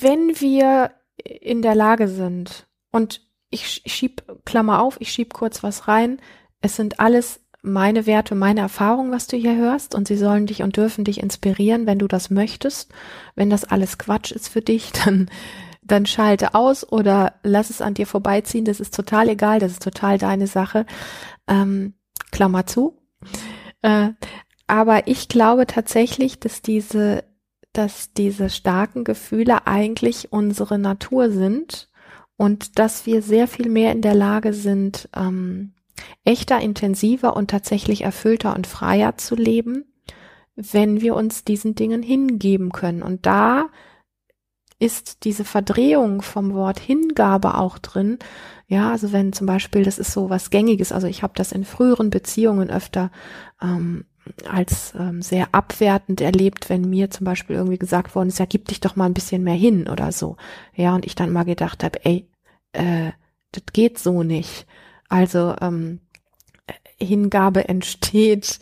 Wenn 0.00 0.40
wir 0.40 0.92
in 1.22 1.62
der 1.62 1.74
Lage 1.74 2.08
sind, 2.08 2.66
und 2.90 3.22
ich 3.50 3.82
schieb, 3.86 4.22
Klammer 4.44 4.80
auf, 4.80 4.96
ich 5.00 5.12
schieb 5.12 5.34
kurz 5.34 5.62
was 5.62 5.88
rein, 5.88 6.20
es 6.60 6.76
sind 6.76 7.00
alles 7.00 7.40
meine 7.62 8.06
Werte, 8.06 8.34
meine 8.34 8.60
Erfahrungen, 8.60 9.12
was 9.12 9.26
du 9.26 9.36
hier 9.36 9.56
hörst, 9.56 9.94
und 9.94 10.08
sie 10.08 10.16
sollen 10.16 10.46
dich 10.46 10.62
und 10.62 10.76
dürfen 10.76 11.04
dich 11.04 11.20
inspirieren, 11.20 11.86
wenn 11.86 11.98
du 11.98 12.08
das 12.08 12.30
möchtest. 12.30 12.92
Wenn 13.34 13.50
das 13.50 13.64
alles 13.64 13.98
Quatsch 13.98 14.32
ist 14.32 14.48
für 14.48 14.62
dich, 14.62 14.92
dann, 15.04 15.30
dann 15.90 16.06
schalte 16.06 16.54
aus 16.54 16.90
oder 16.90 17.34
lass 17.42 17.70
es 17.70 17.80
an 17.80 17.94
dir 17.94 18.06
vorbeiziehen. 18.06 18.64
Das 18.64 18.80
ist 18.80 18.94
total 18.94 19.28
egal, 19.28 19.58
das 19.58 19.72
ist 19.72 19.82
total 19.82 20.18
deine 20.18 20.46
Sache. 20.46 20.86
Ähm, 21.48 21.94
Klammer 22.30 22.66
zu. 22.66 22.98
Äh, 23.82 24.10
aber 24.66 25.08
ich 25.08 25.28
glaube 25.28 25.66
tatsächlich, 25.66 26.38
dass 26.38 26.62
diese, 26.62 27.24
dass 27.72 28.12
diese 28.12 28.50
starken 28.50 29.04
Gefühle 29.04 29.66
eigentlich 29.66 30.32
unsere 30.32 30.78
Natur 30.78 31.30
sind 31.30 31.90
und 32.36 32.78
dass 32.78 33.04
wir 33.04 33.20
sehr 33.22 33.48
viel 33.48 33.68
mehr 33.68 33.92
in 33.92 34.00
der 34.00 34.14
Lage 34.14 34.52
sind, 34.52 35.08
ähm, 35.16 35.74
echter, 36.24 36.60
intensiver 36.60 37.36
und 37.36 37.50
tatsächlich 37.50 38.02
erfüllter 38.02 38.54
und 38.54 38.66
freier 38.66 39.16
zu 39.18 39.34
leben, 39.34 39.84
wenn 40.54 41.00
wir 41.00 41.14
uns 41.16 41.44
diesen 41.44 41.74
Dingen 41.74 42.02
hingeben 42.02 42.70
können. 42.70 43.02
Und 43.02 43.26
da 43.26 43.66
ist 44.80 45.24
diese 45.24 45.44
Verdrehung 45.44 46.22
vom 46.22 46.54
Wort 46.54 46.80
Hingabe 46.80 47.56
auch 47.56 47.78
drin, 47.78 48.18
ja, 48.66 48.90
also 48.90 49.12
wenn 49.12 49.32
zum 49.32 49.46
Beispiel, 49.46 49.82
das 49.82 49.98
ist 49.98 50.12
so 50.12 50.30
was 50.30 50.50
Gängiges, 50.50 50.92
also 50.92 51.06
ich 51.06 51.22
habe 51.22 51.32
das 51.36 51.52
in 51.52 51.64
früheren 51.64 52.10
Beziehungen 52.10 52.70
öfter 52.70 53.10
ähm, 53.60 54.04
als 54.48 54.94
ähm, 54.98 55.22
sehr 55.22 55.48
abwertend 55.52 56.20
erlebt, 56.20 56.70
wenn 56.70 56.88
mir 56.88 57.10
zum 57.10 57.24
Beispiel 57.24 57.56
irgendwie 57.56 57.78
gesagt 57.78 58.14
worden 58.14 58.28
ist, 58.28 58.38
ja, 58.38 58.46
gib 58.46 58.68
dich 58.68 58.80
doch 58.80 58.96
mal 58.96 59.06
ein 59.06 59.14
bisschen 59.14 59.42
mehr 59.42 59.54
hin 59.54 59.88
oder 59.88 60.12
so. 60.12 60.36
Ja, 60.74 60.94
und 60.94 61.04
ich 61.04 61.14
dann 61.14 61.32
mal 61.32 61.44
gedacht 61.44 61.82
habe, 61.82 62.04
ey, 62.04 62.28
äh, 62.72 63.10
das 63.52 63.64
geht 63.72 63.98
so 63.98 64.22
nicht. 64.22 64.66
Also 65.08 65.56
ähm, 65.60 66.00
Hingabe 66.96 67.68
entsteht 67.68 68.60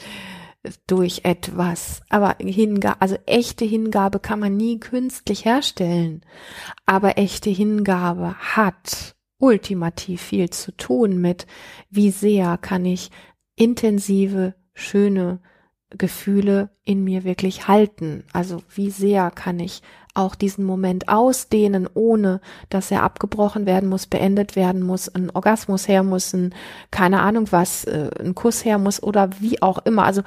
durch 0.87 1.21
etwas. 1.25 2.03
Aber 2.09 2.37
Hingabe, 2.39 3.01
also 3.01 3.17
echte 3.27 3.65
Hingabe 3.65 4.21
kann 4.21 4.41
man 4.41 4.57
nie 4.57 4.79
künstlich 4.81 5.45
herstellen. 5.45 6.23
Aber 6.87 7.19
echte 7.19 7.51
Hingabe 7.51 8.35
hat 8.39 9.15
ultimativ 9.39 10.21
viel 10.21 10.51
zu 10.51 10.77
tun 10.77 11.21
mit, 11.21 11.47
wie 11.91 12.11
sehr 12.11 12.59
kann 12.59 12.85
ich 12.85 13.11
intensive, 13.55 14.55
schöne 14.75 15.41
Gefühle 15.91 16.71
in 16.85 17.05
mir 17.05 17.25
wirklich 17.25 17.69
halten. 17.69 18.25
Also 18.33 18.63
wie 18.75 18.91
sehr 18.91 19.31
kann 19.31 19.59
ich 19.61 19.83
auch 20.19 20.35
diesen 20.35 20.65
Moment 20.65 21.09
ausdehnen, 21.09 21.89
ohne 21.95 22.41
dass 22.69 22.91
er 22.91 23.03
abgebrochen 23.03 23.67
werden 23.67 23.89
muss, 23.89 24.07
beendet 24.07 24.57
werden 24.57 24.83
muss, 24.83 25.09
ein 25.09 25.31
Orgasmus 25.31 25.89
her 25.89 26.03
muss, 26.03 26.33
ein, 26.35 26.55
keine 26.91 27.21
Ahnung 27.21 27.47
was, 27.51 27.85
äh, 27.85 28.11
ein 28.21 28.35
Kuss 28.35 28.65
her 28.65 28.79
muss 28.79 29.03
oder 29.03 29.31
wie 29.41 29.63
auch 29.63 29.79
immer. 29.87 30.05
Also, 30.05 30.23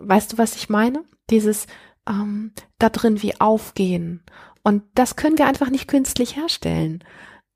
weißt 0.00 0.32
du, 0.32 0.38
was 0.38 0.56
ich 0.56 0.68
meine? 0.68 1.04
Dieses 1.30 1.66
ähm, 2.08 2.52
da 2.78 2.88
drin 2.88 3.22
wie 3.22 3.40
aufgehen. 3.40 4.22
Und 4.62 4.82
das 4.94 5.16
können 5.16 5.38
wir 5.38 5.46
einfach 5.46 5.70
nicht 5.70 5.88
künstlich 5.88 6.36
herstellen. 6.36 7.04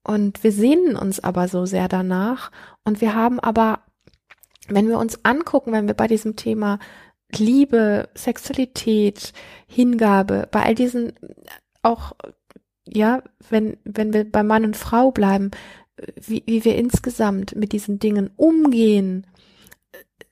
Und 0.04 0.42
wir 0.44 0.52
sehnen 0.52 0.96
uns 0.96 1.20
aber 1.20 1.48
so 1.48 1.66
sehr 1.66 1.88
danach. 1.88 2.50
Und 2.84 3.00
wir 3.00 3.14
haben 3.14 3.40
aber, 3.40 3.80
wenn 4.68 4.88
wir 4.88 4.98
uns 4.98 5.24
angucken, 5.24 5.72
wenn 5.72 5.86
wir 5.86 5.94
bei 5.94 6.06
diesem 6.06 6.36
Thema 6.36 6.78
Liebe, 7.34 8.08
Sexualität, 8.14 9.32
Hingabe, 9.66 10.48
bei 10.50 10.62
all 10.62 10.74
diesen 10.74 11.12
auch, 11.82 12.12
ja, 12.86 13.22
wenn, 13.48 13.76
wenn 13.84 14.12
wir 14.12 14.30
bei 14.30 14.42
Mann 14.42 14.64
und 14.64 14.76
Frau 14.76 15.10
bleiben, 15.10 15.50
wie, 16.20 16.42
wie 16.46 16.64
wir 16.64 16.76
insgesamt 16.76 17.54
mit 17.54 17.72
diesen 17.72 17.98
Dingen 17.98 18.30
umgehen, 18.36 19.26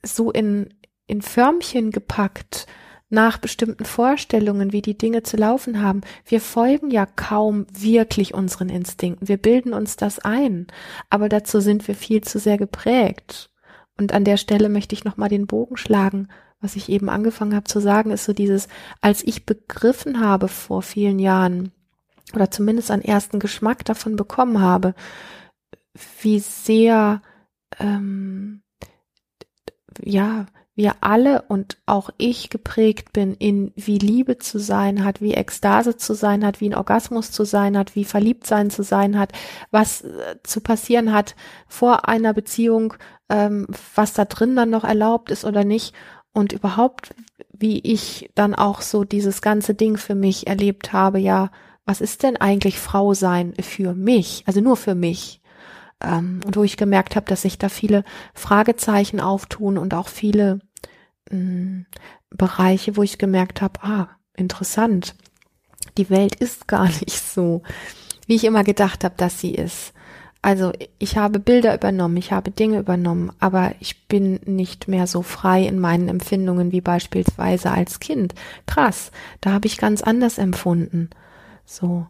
so 0.03 0.31
in, 0.31 0.75
in 1.07 1.23
Förmchen 1.23 1.91
gepackt, 1.91 2.67
nach 3.11 3.39
bestimmten 3.39 3.85
Vorstellungen, 3.85 4.73
wie 4.73 4.83
die 4.83 4.97
Dinge 4.97 5.25
zu 5.25 5.37
laufen 5.37 5.83
haben. 5.83 6.01
Wir 6.25 6.41
folgen 6.41 6.91
ja 6.91 7.07
kaum 7.07 7.67
wirklich 7.73 8.35
unseren 8.35 8.69
Instinkten. 8.69 9.29
Wir 9.29 9.37
bilden 9.37 9.75
uns 9.75 9.97
das 9.97 10.21
ein. 10.21 10.69
Aber 11.11 11.29
dazu 11.29 11.61
sind 11.61 11.87
wir 11.89 11.97
viel 11.97 12.23
zu 12.23 12.39
sehr 12.39 12.57
geprägt. 12.57 13.51
Und 13.99 14.15
an 14.15 14.25
der 14.25 14.37
Stelle 14.37 14.69
möchte 14.69 14.95
ich 14.95 15.05
nochmal 15.05 15.29
den 15.29 15.49
Bogen 15.49 15.77
schlagen. 15.77 16.29
Was 16.61 16.77
ich 16.77 16.89
eben 16.89 17.09
angefangen 17.09 17.55
habe 17.55 17.65
zu 17.65 17.81
sagen, 17.81 18.11
ist 18.11 18.25
so 18.25 18.33
dieses, 18.33 18.69
als 19.01 19.23
ich 19.23 19.47
begriffen 19.47 20.21
habe 20.21 20.49
vor 20.49 20.83
vielen 20.83 21.19
Jahren, 21.19 21.73
oder 22.35 22.51
zumindest 22.51 22.91
einen 22.91 23.03
ersten 23.03 23.41
Geschmack 23.41 23.85
davon 23.85 24.17
bekommen 24.17 24.61
habe, 24.61 24.95
wie 26.23 26.39
sehr, 26.39 27.23
ähm, 27.79 28.63
ja, 30.03 30.47
wir 30.77 30.97
alle 31.03 31.43
und 31.43 31.77
auch 31.85 32.11
ich 32.17 32.49
geprägt 32.49 33.13
bin 33.13 33.35
in 33.35 33.73
wie 33.77 33.99
Liebe 33.99 34.39
zu 34.39 34.59
sein 34.59 35.05
hat, 35.05 35.21
wie 35.21 35.35
Ekstase 35.35 35.97
zu 35.97 36.15
sein 36.15 36.45
hat, 36.45 36.61
wie 36.61 36.71
ein 36.71 36.75
Orgasmus 36.75 37.33
zu 37.33 37.45
sein 37.45 37.77
hat, 37.77 37.97
wie 37.97 38.05
verliebt 38.05 38.47
sein 38.47 38.71
zu 38.71 38.83
sein 38.83 39.19
hat, 39.19 39.33
was 39.71 40.03
äh, 40.03 40.37
zu 40.43 40.61
passieren 40.61 41.13
hat 41.13 41.35
vor 41.67 42.09
einer 42.09 42.33
Beziehung, 42.33 42.95
ähm, 43.29 43.67
was 43.95 44.15
da 44.15 44.25
drin 44.25 44.57
dann 44.57 44.71
noch 44.71 44.85
erlaubt 44.85 45.31
ist 45.31 45.45
oder 45.45 45.65
nicht 45.65 45.95
und 46.33 46.53
überhaupt 46.53 47.15
wie 47.53 47.79
ich 47.81 48.31
dann 48.35 48.55
auch 48.55 48.81
so 48.81 49.05
dieses 49.05 49.43
ganze 49.43 49.75
Ding 49.75 49.99
für 49.99 50.15
mich 50.15 50.47
erlebt 50.47 50.95
habe, 50.95 51.19
ja, 51.19 51.51
was 51.85 52.01
ist 52.01 52.23
denn 52.23 52.37
eigentlich 52.39 52.79
Frau 52.79 53.13
sein 53.13 53.53
für 53.61 53.95
mich, 53.95 54.45
also 54.47 54.61
nur 54.61 54.77
für 54.77 54.95
mich? 54.95 55.41
ähm, 56.03 56.41
und 56.45 56.57
wo 56.57 56.65
ich 56.65 56.77
gemerkt 56.77 57.17
habe, 57.17 57.27
dass 57.27 57.43
sich 57.43 57.59
da 57.59 57.69
viele 57.69 58.05
Fragezeichen 58.35 59.21
auftun 59.21 59.79
und 59.79 59.95
auch 59.95 60.09
viele 60.09 60.61
mh, 61.31 61.39
mm, 61.39 61.87
Bereiche, 62.31 62.97
wo 62.97 63.03
ich 63.03 63.19
gemerkt 63.19 63.61
habe, 63.61 63.83
ah, 63.83 64.09
interessant, 64.37 65.17
die 65.99 66.11
Welt 66.11 66.37
ist 66.37 66.69
gar 66.69 66.85
nicht 67.01 67.21
so, 67.21 67.63
wie 68.27 68.37
ich 68.37 68.45
immer 68.45 68.65
gedacht 68.65 69.05
habe, 69.05 69.15
dass 69.17 69.41
sie 69.41 69.55
ist. 69.55 69.93
Also 70.43 70.73
ich 70.99 71.19
habe 71.19 71.39
Bilder 71.39 71.75
übernommen, 71.75 72.17
ich 72.17 72.33
habe 72.33 72.51
Dinge 72.51 72.79
übernommen, 72.79 73.31
aber 73.41 73.75
ich 73.81 74.07
bin 74.09 74.41
nicht 74.47 74.89
mehr 74.89 75.07
so 75.07 75.21
frei 75.23 75.67
in 75.67 75.79
meinen 75.79 76.09
Empfindungen 76.09 76.73
wie 76.73 76.81
beispielsweise 76.81 77.71
als 77.71 78.01
Kind. 78.01 78.35
Krass, 78.67 79.11
da 79.43 79.53
habe 79.53 79.67
ich 79.67 79.77
ganz 79.77 80.03
anders 80.03 80.39
empfunden. 80.39 81.11
So. 81.67 82.07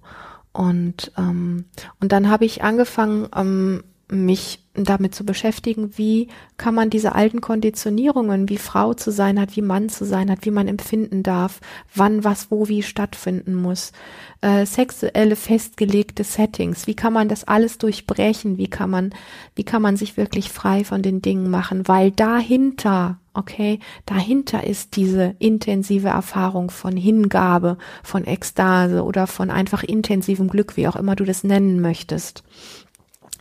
Und, 0.53 1.13
ähm, 1.19 1.65
und 2.01 2.13
dann 2.13 2.29
habe 2.31 2.45
ich 2.45 2.63
angefangen, 2.63 3.29
ähm, 3.35 3.85
mich 4.11 4.65
damit 4.75 5.15
zu 5.15 5.25
beschäftigen, 5.25 5.97
wie 5.99 6.29
kann 6.57 6.75
man 6.75 6.91
diese 6.91 7.15
alten 7.15 7.41
Konditionierungen, 7.41 8.49
wie 8.49 8.57
Frau 8.57 8.95
zu 8.95 9.11
sein 9.11 9.41
hat, 9.41 9.57
wie 9.57 9.63
Mann 9.63 9.89
zu 9.89 10.05
sein 10.05 10.31
hat, 10.31 10.45
wie 10.45 10.51
man 10.51 10.69
empfinden 10.69 11.23
darf, 11.23 11.61
wann 11.95 12.25
was 12.25 12.51
wo 12.51 12.69
wie 12.69 12.83
stattfinden 12.83 13.55
muss, 13.55 13.93
äh, 14.41 14.65
sexuelle 14.67 15.37
festgelegte 15.37 16.25
Settings, 16.25 16.87
wie 16.87 16.95
kann 16.95 17.13
man 17.13 17.29
das 17.29 17.45
alles 17.45 17.79
durchbrechen, 17.79 18.59
wie 18.59 18.69
kann 18.69 18.91
man, 18.91 19.11
wie 19.55 19.65
kann 19.65 19.83
man 19.83 19.97
sich 19.97 20.17
wirklich 20.17 20.51
frei 20.51 20.85
von 20.85 21.03
den 21.03 21.21
Dingen 21.21 21.51
machen, 21.51 21.89
weil 21.89 22.13
dahinter, 22.13 23.19
okay, 23.35 23.81
dahinter 24.07 24.65
ist 24.65 24.97
diese 24.97 25.35
intensive 25.41 26.09
Erfahrung 26.09 26.71
von 26.71 26.97
Hingabe, 26.97 27.77
von 28.03 28.25
Ekstase 28.25 29.03
oder 29.03 29.27
von 29.27 29.51
einfach 29.51 29.83
intensivem 29.83 30.49
Glück, 30.49 30.77
wie 30.77 30.89
auch 30.89 30.97
immer 30.97 31.17
du 31.17 31.25
das 31.25 31.45
nennen 31.45 31.81
möchtest 31.81 32.45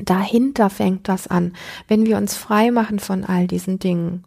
dahinter 0.02 0.70
fängt 0.70 1.08
das 1.08 1.28
an, 1.28 1.54
wenn 1.88 2.06
wir 2.06 2.18
uns 2.18 2.36
frei 2.36 2.72
machen 2.72 3.00
von 3.00 3.24
all 3.24 3.48
diesen 3.48 3.80
Dingen. 3.80 4.26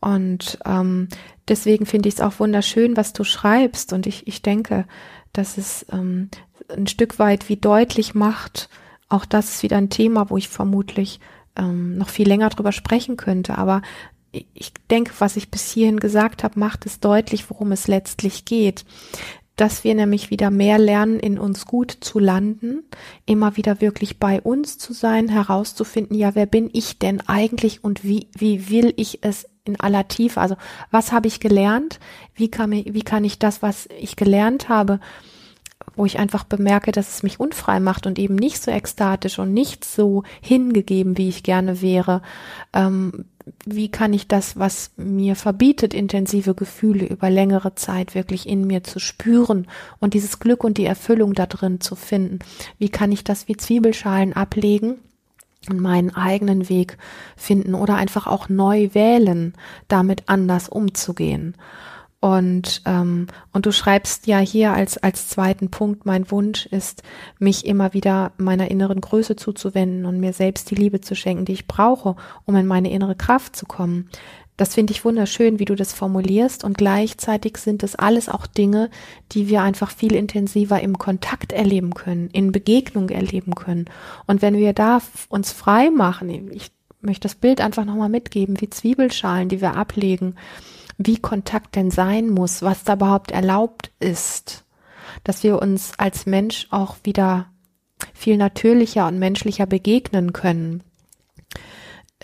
Und 0.00 0.58
ähm, 0.64 1.08
deswegen 1.48 1.86
finde 1.86 2.08
ich 2.08 2.16
es 2.16 2.20
auch 2.20 2.38
wunderschön, 2.38 2.96
was 2.96 3.12
du 3.12 3.24
schreibst. 3.24 3.92
Und 3.92 4.06
ich, 4.06 4.26
ich 4.26 4.42
denke, 4.42 4.86
dass 5.32 5.58
es 5.58 5.86
ähm, 5.90 6.30
ein 6.68 6.86
Stück 6.86 7.18
weit 7.18 7.48
wie 7.48 7.56
deutlich 7.56 8.14
macht, 8.14 8.68
auch 9.08 9.24
das 9.24 9.54
ist 9.54 9.62
wieder 9.62 9.76
ein 9.76 9.90
Thema, 9.90 10.30
wo 10.30 10.36
ich 10.36 10.48
vermutlich 10.48 11.20
ähm, 11.56 11.96
noch 11.96 12.08
viel 12.08 12.26
länger 12.26 12.48
drüber 12.48 12.72
sprechen 12.72 13.16
könnte. 13.16 13.56
Aber 13.56 13.82
ich 14.32 14.72
denke, 14.90 15.12
was 15.20 15.36
ich 15.36 15.50
bis 15.50 15.70
hierhin 15.70 16.00
gesagt 16.00 16.42
habe, 16.42 16.58
macht 16.58 16.86
es 16.86 17.00
deutlich, 17.00 17.48
worum 17.48 17.72
es 17.72 17.86
letztlich 17.86 18.44
geht 18.44 18.84
dass 19.56 19.84
wir 19.84 19.94
nämlich 19.94 20.30
wieder 20.30 20.50
mehr 20.50 20.78
lernen, 20.78 21.18
in 21.18 21.38
uns 21.38 21.64
gut 21.64 21.90
zu 22.00 22.18
landen, 22.18 22.84
immer 23.24 23.56
wieder 23.56 23.80
wirklich 23.80 24.18
bei 24.18 24.40
uns 24.40 24.78
zu 24.78 24.92
sein, 24.92 25.28
herauszufinden, 25.28 26.16
ja, 26.16 26.34
wer 26.34 26.46
bin 26.46 26.70
ich 26.72 26.98
denn 26.98 27.20
eigentlich 27.26 27.82
und 27.82 28.04
wie, 28.04 28.28
wie 28.36 28.68
will 28.68 28.92
ich 28.96 29.20
es 29.22 29.48
in 29.64 29.80
aller 29.80 30.06
Tiefe? 30.08 30.40
Also, 30.40 30.56
was 30.90 31.10
habe 31.10 31.26
ich 31.26 31.40
gelernt? 31.40 31.98
Wie 32.34 32.50
kann, 32.50 32.70
ich, 32.72 32.92
wie 32.92 33.02
kann 33.02 33.24
ich 33.24 33.38
das, 33.38 33.62
was 33.62 33.88
ich 33.98 34.16
gelernt 34.16 34.68
habe, 34.68 35.00
wo 35.94 36.04
ich 36.04 36.18
einfach 36.18 36.44
bemerke, 36.44 36.92
dass 36.92 37.16
es 37.16 37.22
mich 37.22 37.40
unfrei 37.40 37.80
macht 37.80 38.06
und 38.06 38.18
eben 38.18 38.34
nicht 38.34 38.62
so 38.62 38.70
ekstatisch 38.70 39.38
und 39.38 39.54
nicht 39.54 39.84
so 39.84 40.22
hingegeben, 40.42 41.16
wie 41.16 41.28
ich 41.28 41.42
gerne 41.42 41.80
wäre, 41.80 42.22
ähm, 42.74 43.24
wie 43.64 43.88
kann 43.88 44.12
ich 44.12 44.26
das, 44.26 44.58
was 44.58 44.90
mir 44.96 45.36
verbietet, 45.36 45.94
intensive 45.94 46.54
Gefühle 46.54 47.06
über 47.06 47.30
längere 47.30 47.74
Zeit 47.74 48.14
wirklich 48.14 48.48
in 48.48 48.66
mir 48.66 48.82
zu 48.82 48.98
spüren 48.98 49.68
und 50.00 50.14
dieses 50.14 50.40
Glück 50.40 50.64
und 50.64 50.78
die 50.78 50.84
Erfüllung 50.84 51.32
da 51.32 51.46
drin 51.46 51.80
zu 51.80 51.94
finden? 51.94 52.40
Wie 52.78 52.88
kann 52.88 53.12
ich 53.12 53.24
das 53.24 53.48
wie 53.48 53.56
Zwiebelschalen 53.56 54.32
ablegen? 54.32 54.96
und 55.68 55.80
meinen 55.80 56.14
eigenen 56.14 56.68
Weg 56.68 56.96
finden 57.36 57.74
oder 57.74 57.96
einfach 57.96 58.28
auch 58.28 58.48
neu 58.48 58.90
wählen, 58.92 59.54
damit 59.88 60.24
anders 60.26 60.68
umzugehen. 60.68 61.56
Und, 62.20 62.82
ähm, 62.86 63.26
und 63.52 63.66
du 63.66 63.72
schreibst 63.72 64.26
ja 64.26 64.38
hier 64.38 64.72
als, 64.72 64.98
als 64.98 65.28
zweiten 65.28 65.70
Punkt, 65.70 66.06
mein 66.06 66.30
Wunsch 66.30 66.66
ist, 66.66 67.02
mich 67.38 67.66
immer 67.66 67.92
wieder 67.92 68.32
meiner 68.38 68.70
inneren 68.70 69.00
Größe 69.00 69.36
zuzuwenden 69.36 70.06
und 70.06 70.18
mir 70.18 70.32
selbst 70.32 70.70
die 70.70 70.76
Liebe 70.76 71.00
zu 71.00 71.14
schenken, 71.14 71.44
die 71.44 71.52
ich 71.52 71.66
brauche, 71.66 72.16
um 72.44 72.56
in 72.56 72.66
meine 72.66 72.90
innere 72.90 73.16
Kraft 73.16 73.54
zu 73.54 73.66
kommen. 73.66 74.08
Das 74.56 74.74
finde 74.74 74.92
ich 74.92 75.04
wunderschön, 75.04 75.58
wie 75.58 75.66
du 75.66 75.74
das 75.74 75.92
formulierst 75.92 76.64
und 76.64 76.78
gleichzeitig 76.78 77.58
sind 77.58 77.82
es 77.82 77.94
alles 77.94 78.30
auch 78.30 78.46
Dinge, 78.46 78.88
die 79.32 79.48
wir 79.48 79.60
einfach 79.60 79.90
viel 79.90 80.14
intensiver 80.14 80.80
im 80.80 80.96
Kontakt 80.96 81.52
erleben 81.52 81.92
können, 81.92 82.30
in 82.30 82.52
Begegnung 82.52 83.10
erleben 83.10 83.54
können. 83.54 83.84
Und 84.26 84.40
wenn 84.40 84.56
wir 84.56 84.72
da 84.72 85.02
uns 85.28 85.52
frei 85.52 85.90
machen, 85.90 86.30
ich 86.52 86.70
möchte 87.02 87.28
das 87.28 87.34
Bild 87.34 87.60
einfach 87.60 87.84
nochmal 87.84 88.08
mitgeben, 88.08 88.58
wie 88.60 88.70
Zwiebelschalen, 88.70 89.50
die 89.50 89.60
wir 89.60 89.76
ablegen, 89.76 90.36
wie 90.98 91.18
Kontakt 91.18 91.76
denn 91.76 91.90
sein 91.90 92.30
muss, 92.30 92.62
was 92.62 92.84
da 92.84 92.94
überhaupt 92.94 93.30
erlaubt 93.30 93.90
ist, 94.00 94.64
dass 95.24 95.42
wir 95.42 95.60
uns 95.60 95.92
als 95.98 96.26
Mensch 96.26 96.66
auch 96.70 96.96
wieder 97.04 97.50
viel 98.14 98.36
natürlicher 98.36 99.06
und 99.06 99.18
menschlicher 99.18 99.66
begegnen 99.66 100.32
können, 100.32 100.82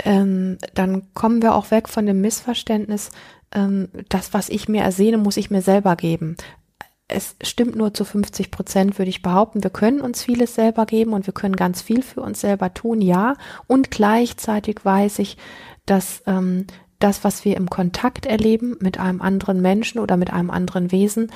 ähm, 0.05 0.59
dann 0.75 1.13
kommen 1.15 1.43
wir 1.43 1.55
auch 1.55 1.71
weg 1.71 1.89
von 1.89 2.07
dem 2.07 2.21
Missverständnis, 2.21 3.11
ähm, 3.55 3.89
das, 4.09 4.33
was 4.33 4.49
ich 4.49 4.69
mir 4.69 4.83
ersehne, 4.83 5.19
muss 5.19 5.37
ich 5.37 5.51
mir 5.51 5.63
selber 5.63 5.97
geben. 5.97 6.37
Es 7.09 7.37
stimmt 7.43 7.77
nur 7.77 7.93
zu 7.93 8.05
50 8.05 8.51
Prozent, 8.51 8.99
würde 8.99 9.11
ich 9.11 9.21
behaupten. 9.21 9.63
Wir 9.63 9.71
können 9.71 10.01
uns 10.01 10.23
vieles 10.23 10.55
selber 10.55 10.87
geben 10.87 11.13
und 11.13 11.27
wir 11.27 11.35
können 11.35 11.57
ganz 11.57 11.83
viel 11.83 12.03
für 12.03 12.23
uns 12.23 12.41
selber 12.41 12.73
tun, 12.73 13.03
ja. 13.03 13.35
Und 13.67 13.91
gleichzeitig 13.91 14.83
weiß 14.83 15.19
ich, 15.19 15.37
dass 15.85 16.23
ähm, 16.27 16.67
das, 17.03 17.25
was 17.25 17.45
wir 17.45 17.57
im 17.57 17.69
Kontakt 17.69 18.27
erleben 18.27 18.77
mit 18.81 18.99
einem 18.99 19.21
anderen 19.21 19.61
Menschen 19.61 19.99
oder 19.99 20.17
mit 20.17 20.33
einem 20.33 20.51
anderen 20.51 20.93
Wesen, 20.93 21.31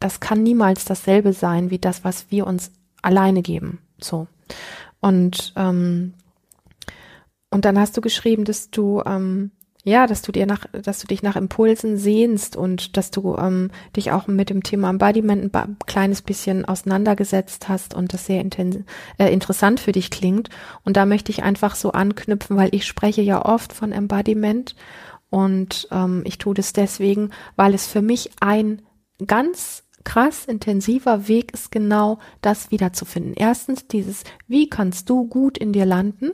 das 0.00 0.20
kann 0.20 0.42
niemals 0.42 0.84
dasselbe 0.84 1.32
sein 1.32 1.70
wie 1.70 1.78
das, 1.78 2.04
was 2.04 2.30
wir 2.30 2.46
uns 2.46 2.72
alleine 3.02 3.42
geben. 3.42 3.78
So. 3.98 4.26
Und, 5.00 5.52
ähm, 5.56 6.14
und 7.50 7.64
dann 7.64 7.78
hast 7.78 7.96
du 7.96 8.00
geschrieben, 8.00 8.44
dass 8.44 8.70
du 8.70 9.02
ähm, 9.06 9.50
ja, 9.84 10.06
dass 10.06 10.22
du 10.22 10.32
dir 10.32 10.46
nach, 10.46 10.64
dass 10.72 11.00
du 11.00 11.06
dich 11.06 11.22
nach 11.22 11.36
Impulsen 11.36 11.98
sehnst 11.98 12.56
und 12.56 12.96
dass 12.96 13.10
du 13.10 13.36
ähm, 13.36 13.70
dich 13.94 14.12
auch 14.12 14.26
mit 14.26 14.48
dem 14.48 14.62
Thema 14.62 14.88
Embodiment 14.88 15.54
ein 15.54 15.76
kleines 15.86 16.22
bisschen 16.22 16.64
auseinandergesetzt 16.64 17.68
hast 17.68 17.94
und 17.94 18.14
das 18.14 18.24
sehr 18.24 18.42
äh, 18.42 19.32
interessant 19.32 19.80
für 19.80 19.92
dich 19.92 20.10
klingt. 20.10 20.48
Und 20.84 20.96
da 20.96 21.04
möchte 21.04 21.30
ich 21.30 21.42
einfach 21.42 21.76
so 21.76 21.92
anknüpfen, 21.92 22.56
weil 22.56 22.70
ich 22.74 22.86
spreche 22.86 23.20
ja 23.20 23.44
oft 23.44 23.74
von 23.74 23.92
Embodiment 23.92 24.74
und 25.28 25.86
ähm, 25.90 26.22
ich 26.24 26.38
tue 26.38 26.54
das 26.54 26.72
deswegen, 26.72 27.30
weil 27.56 27.74
es 27.74 27.86
für 27.86 28.02
mich 28.02 28.30
ein 28.40 28.80
ganz 29.26 29.84
krass 30.04 30.44
intensiver 30.44 31.28
Weg 31.28 31.52
ist, 31.52 31.70
genau 31.70 32.18
das 32.40 32.70
wiederzufinden. 32.70 33.34
Erstens 33.34 33.86
dieses, 33.86 34.24
wie 34.46 34.68
kannst 34.68 35.10
du 35.10 35.26
gut 35.26 35.58
in 35.58 35.72
dir 35.72 35.86
landen? 35.86 36.32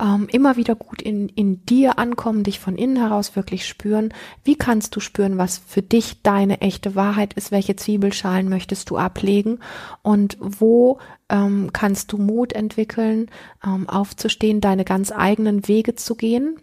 Ähm, 0.00 0.28
immer 0.30 0.56
wieder 0.56 0.74
gut 0.74 1.00
in, 1.00 1.28
in 1.28 1.64
dir 1.66 1.98
ankommen, 1.98 2.42
dich 2.42 2.58
von 2.58 2.76
innen 2.76 2.96
heraus 2.96 3.36
wirklich 3.36 3.66
spüren. 3.66 4.12
Wie 4.42 4.56
kannst 4.56 4.96
du 4.96 5.00
spüren, 5.00 5.38
was 5.38 5.58
für 5.58 5.82
dich 5.82 6.22
deine 6.22 6.60
echte 6.60 6.94
Wahrheit 6.94 7.34
ist? 7.34 7.52
Welche 7.52 7.76
Zwiebelschalen 7.76 8.48
möchtest 8.48 8.90
du 8.90 8.96
ablegen? 8.96 9.60
Und 10.02 10.36
wo 10.40 10.98
ähm, 11.28 11.70
kannst 11.72 12.12
du 12.12 12.18
Mut 12.18 12.52
entwickeln, 12.52 13.30
ähm, 13.64 13.88
aufzustehen, 13.88 14.60
deine 14.60 14.84
ganz 14.84 15.12
eigenen 15.12 15.68
Wege 15.68 15.94
zu 15.94 16.16
gehen? 16.16 16.56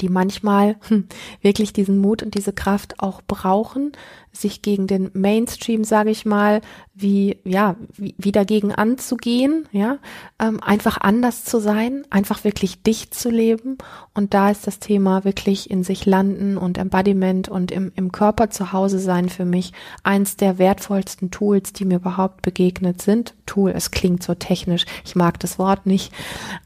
Die 0.00 0.08
manchmal 0.08 0.76
hm, 0.88 1.06
wirklich 1.40 1.72
diesen 1.72 1.98
Mut 1.98 2.22
und 2.22 2.34
diese 2.34 2.52
Kraft 2.52 3.00
auch 3.00 3.22
brauchen, 3.26 3.92
sich 4.32 4.62
gegen 4.62 4.86
den 4.86 5.10
Mainstream, 5.12 5.82
sage 5.84 6.10
ich 6.10 6.24
mal, 6.24 6.60
wie 6.94 7.38
ja 7.44 7.76
wie, 7.96 8.14
wie 8.16 8.30
dagegen 8.30 8.72
anzugehen, 8.72 9.68
ja, 9.72 9.98
ähm, 10.38 10.62
einfach 10.62 10.98
anders 11.00 11.44
zu 11.44 11.60
sein, 11.60 12.04
einfach 12.10 12.44
wirklich 12.44 12.82
dicht 12.82 13.14
zu 13.14 13.30
leben. 13.30 13.78
Und 14.14 14.32
da 14.34 14.50
ist 14.50 14.66
das 14.66 14.78
Thema 14.78 15.24
wirklich 15.24 15.70
in 15.70 15.82
sich 15.82 16.06
landen 16.06 16.56
und 16.56 16.78
Embodiment 16.78 17.48
und 17.48 17.72
im, 17.72 17.90
im 17.96 18.12
Körper 18.12 18.50
zu 18.50 18.72
Hause 18.72 19.00
sein 19.00 19.28
für 19.28 19.44
mich 19.44 19.72
eins 20.04 20.36
der 20.36 20.58
wertvollsten 20.58 21.30
Tools, 21.30 21.72
die 21.72 21.84
mir 21.84 21.96
überhaupt 21.96 22.42
begegnet 22.42 23.02
sind. 23.02 23.34
Tool, 23.46 23.72
es 23.74 23.90
klingt 23.90 24.22
so 24.22 24.34
technisch, 24.34 24.84
ich 25.04 25.16
mag 25.16 25.40
das 25.40 25.58
Wort 25.58 25.86
nicht. 25.86 26.12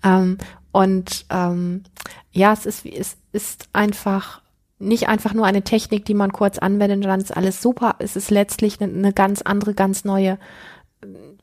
Ähm, 0.02 0.36
und 0.74 1.26
ähm, 1.30 1.84
ja, 2.32 2.52
es 2.52 2.66
ist, 2.66 2.84
es 2.84 3.16
ist 3.30 3.68
einfach 3.72 4.42
nicht 4.80 5.08
einfach 5.08 5.32
nur 5.32 5.46
eine 5.46 5.62
Technik, 5.62 6.04
die 6.04 6.14
man 6.14 6.32
kurz 6.32 6.58
anwendet, 6.58 7.04
dann 7.04 7.20
ist 7.20 7.34
alles 7.34 7.62
super. 7.62 7.94
Es 8.00 8.16
ist 8.16 8.32
letztlich 8.32 8.80
eine, 8.80 8.92
eine 8.92 9.12
ganz 9.12 9.40
andere, 9.42 9.74
ganz 9.74 10.04
neue, 10.04 10.36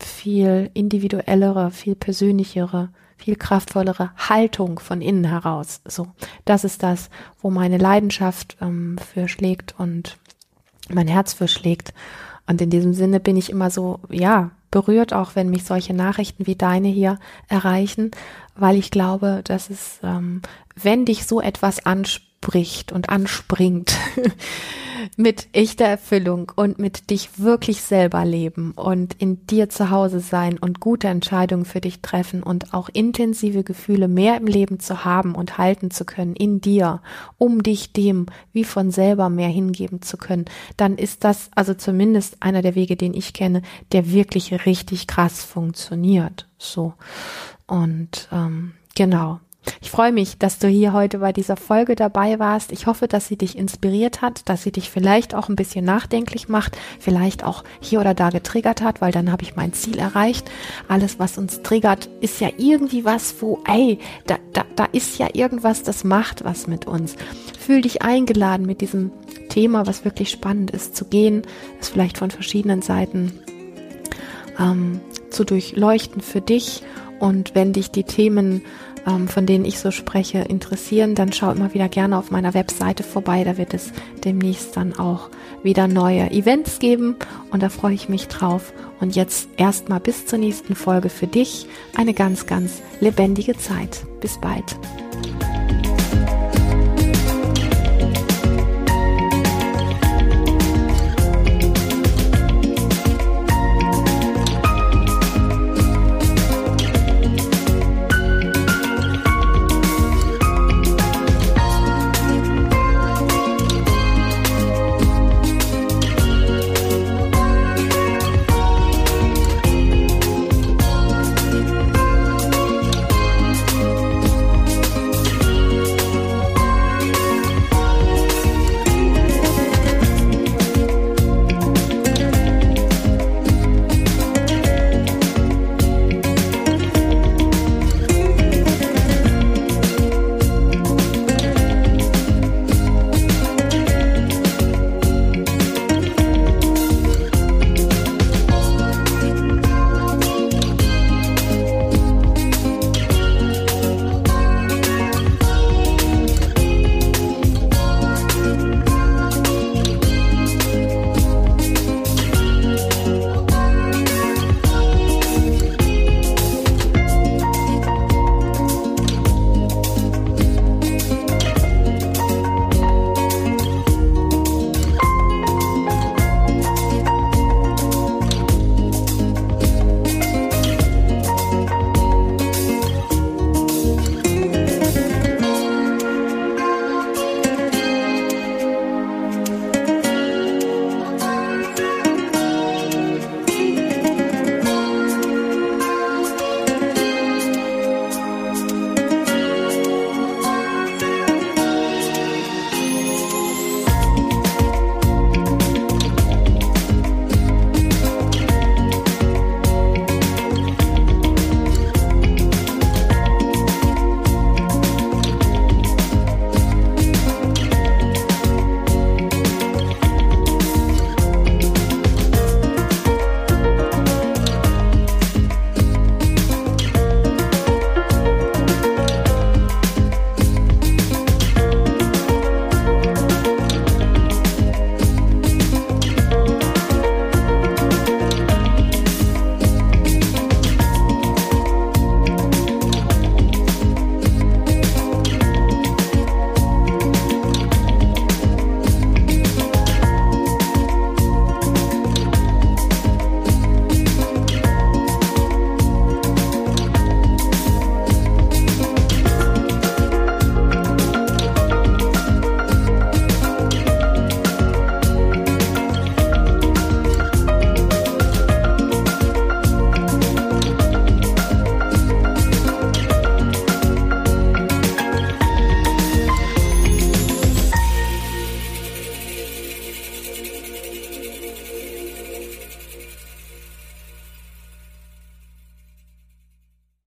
viel 0.02 0.70
individuellere, 0.74 1.72
viel 1.72 1.96
persönlichere, 1.96 2.90
viel 3.16 3.38
kraftvollere 3.38 4.12
Haltung 4.18 4.80
von 4.80 5.02
innen 5.02 5.24
heraus. 5.24 5.80
So, 5.88 6.08
das 6.44 6.66
ist 6.66 6.84
das, 6.84 7.10
wo 7.42 7.50
meine 7.50 7.78
Leidenschaft 7.78 8.58
ähm, 8.60 8.98
für 8.98 9.30
schlägt 9.30 9.76
und 9.78 10.18
mein 10.90 11.08
Herz 11.08 11.32
für 11.32 11.48
schlägt. 11.48 11.94
Und 12.48 12.62
in 12.62 12.70
diesem 12.70 12.94
Sinne 12.94 13.22
bin 13.22 13.38
ich 13.38 13.50
immer 13.50 13.70
so, 13.70 14.02
ja, 14.10 14.52
berührt, 14.72 15.14
auch 15.14 15.36
wenn 15.36 15.50
mich 15.50 15.66
solche 15.66 15.94
Nachrichten 15.94 16.48
wie 16.48 16.56
deine 16.56 16.88
hier 16.88 17.20
erreichen, 17.48 18.12
weil 18.56 18.78
ich 18.78 18.90
glaube, 18.90 19.42
dass 19.44 19.70
es, 19.70 20.00
ähm, 20.04 20.42
wenn 20.76 21.06
dich 21.06 21.28
so 21.28 21.42
etwas 21.42 21.86
anspricht 21.86 22.31
und 22.92 23.10
anspringt, 23.10 23.96
mit 25.18 25.48
echter 25.54 25.86
Erfüllung 25.86 26.52
und 26.56 26.80
mit 26.80 27.10
dich 27.10 27.40
wirklich 27.40 27.82
selber 27.82 28.26
leben 28.26 28.72
und 28.72 29.14
in 29.20 29.46
dir 29.48 29.70
zu 29.70 29.90
Hause 29.90 30.20
sein 30.20 30.58
und 30.58 30.80
gute 30.80 31.08
Entscheidungen 31.08 31.66
für 31.66 31.82
dich 31.82 32.02
treffen 32.02 32.44
und 32.44 32.74
auch 32.74 32.90
intensive 32.92 33.64
Gefühle 33.64 34.08
mehr 34.08 34.38
im 34.38 34.48
Leben 34.48 34.80
zu 34.80 35.06
haben 35.06 35.36
und 35.36 35.58
halten 35.58 35.92
zu 35.92 36.06
können 36.06 36.36
in 36.36 36.62
dir, 36.62 37.02
um 37.38 37.64
dich 37.64 37.94
dem 37.94 38.26
wie 38.54 38.64
von 38.64 38.92
selber 38.92 39.30
mehr 39.30 39.50
hingeben 39.50 40.02
zu 40.02 40.18
können, 40.18 40.46
dann 40.78 40.98
ist 40.98 41.24
das 41.24 41.50
also 41.56 41.74
zumindest 41.74 42.38
einer 42.42 42.62
der 42.62 42.76
Wege, 42.76 42.96
den 42.96 43.14
ich 43.14 43.34
kenne, 43.34 43.62
der 43.92 44.12
wirklich 44.12 44.66
richtig 44.66 45.08
krass 45.08 45.44
funktioniert. 45.44 46.48
So. 46.58 46.94
Und 47.68 48.28
ähm, 48.32 48.74
genau. 48.96 49.40
Ich 49.82 49.92
freue 49.92 50.12
mich, 50.12 50.38
dass 50.38 50.58
du 50.58 50.68
hier 50.68 50.94
heute 50.94 51.20
bei 51.20 51.34
dieser 51.34 51.58
Folge 51.58 51.96
dabei 51.96 52.40
warst. 52.40 52.72
Ich 52.72 52.88
hoffe, 52.88 53.08
dass 53.08 53.28
sie 53.28 53.38
dich 53.38 53.58
inspiriert 53.58 54.22
hat, 54.22 54.48
dass 54.50 54.64
sie 54.64 54.72
dich 54.72 54.90
vielleicht 54.90 55.36
auch 55.36 55.50
ein 55.50 55.56
bisschen 55.56 55.86
nachdenklich 55.86 56.50
macht, 56.50 56.78
vielleicht 57.00 57.44
auch 57.44 57.64
hier 57.80 58.00
oder 58.00 58.14
da 58.14 58.30
getriggert 58.30 58.82
hat, 58.82 59.02
weil 59.02 59.12
dann 59.12 59.32
habe 59.32 59.44
ich 59.44 59.56
mein 59.56 59.74
Ziel 59.74 60.00
erreicht. 60.00 60.50
Alles, 60.88 61.20
was 61.20 61.38
uns 61.38 61.62
triggert, 61.62 62.10
ist 62.22 62.42
ja 62.42 62.50
irgendwie 62.58 63.06
was, 63.06 63.36
wo, 63.42 63.60
ey, 63.68 64.00
da, 64.26 64.38
da, 64.54 64.66
da 64.76 64.86
ist 64.86 65.20
ja 65.20 65.28
irgendwas, 65.34 65.84
das 65.84 66.04
macht 66.04 66.44
was 66.44 66.68
mit 66.68 66.88
uns. 66.88 67.16
Fühl 67.60 67.82
dich 67.82 68.02
eingeladen, 68.02 68.66
mit 68.66 68.82
diesem 68.82 69.12
Thema, 69.50 69.86
was 69.86 70.06
wirklich 70.06 70.32
spannend 70.32 70.72
ist, 70.72 70.96
zu 70.96 71.06
gehen, 71.06 71.44
es 71.80 71.90
vielleicht 71.90 72.18
von 72.18 72.32
verschiedenen 72.32 72.82
Seiten 72.82 73.40
ähm, 74.58 75.02
zu 75.30 75.44
durchleuchten 75.44 76.22
für 76.22 76.42
dich. 76.42 76.84
Und 77.20 77.54
wenn 77.54 77.74
dich 77.74 77.92
die 77.92 78.04
Themen 78.04 78.64
von 79.28 79.46
denen 79.46 79.66
ich 79.66 79.80
so 79.80 79.92
spreche, 79.92 80.40
interessieren, 80.40 81.16
dann 81.16 81.34
schau 81.34 81.52
immer 81.52 81.74
wieder 81.74 81.90
gerne 81.90 82.18
auf 82.18 82.32
meiner 82.32 82.54
Webseite 82.54 83.04
vorbei. 83.04 83.44
Da 83.44 83.58
wird 83.58 83.74
es 83.74 83.92
demnächst 84.24 84.78
dann 84.78 84.98
auch 84.98 85.30
wieder 85.64 85.88
neue 85.88 86.32
Events 86.32 86.80
geben 86.80 87.16
und 87.52 87.64
da 87.64 87.70
freue 87.70 87.94
ich 87.94 88.10
mich 88.10 88.28
drauf. 88.28 88.74
Und 89.00 89.16
jetzt 89.16 89.50
erstmal 89.58 90.00
bis 90.00 90.26
zur 90.26 90.40
nächsten 90.40 90.76
Folge 90.76 91.10
für 91.10 91.28
dich 91.28 91.68
eine 91.96 92.14
ganz, 92.14 92.46
ganz 92.46 92.82
lebendige 93.00 93.58
Zeit. 93.58 94.06
Bis 94.20 94.40
bald. 94.40 94.76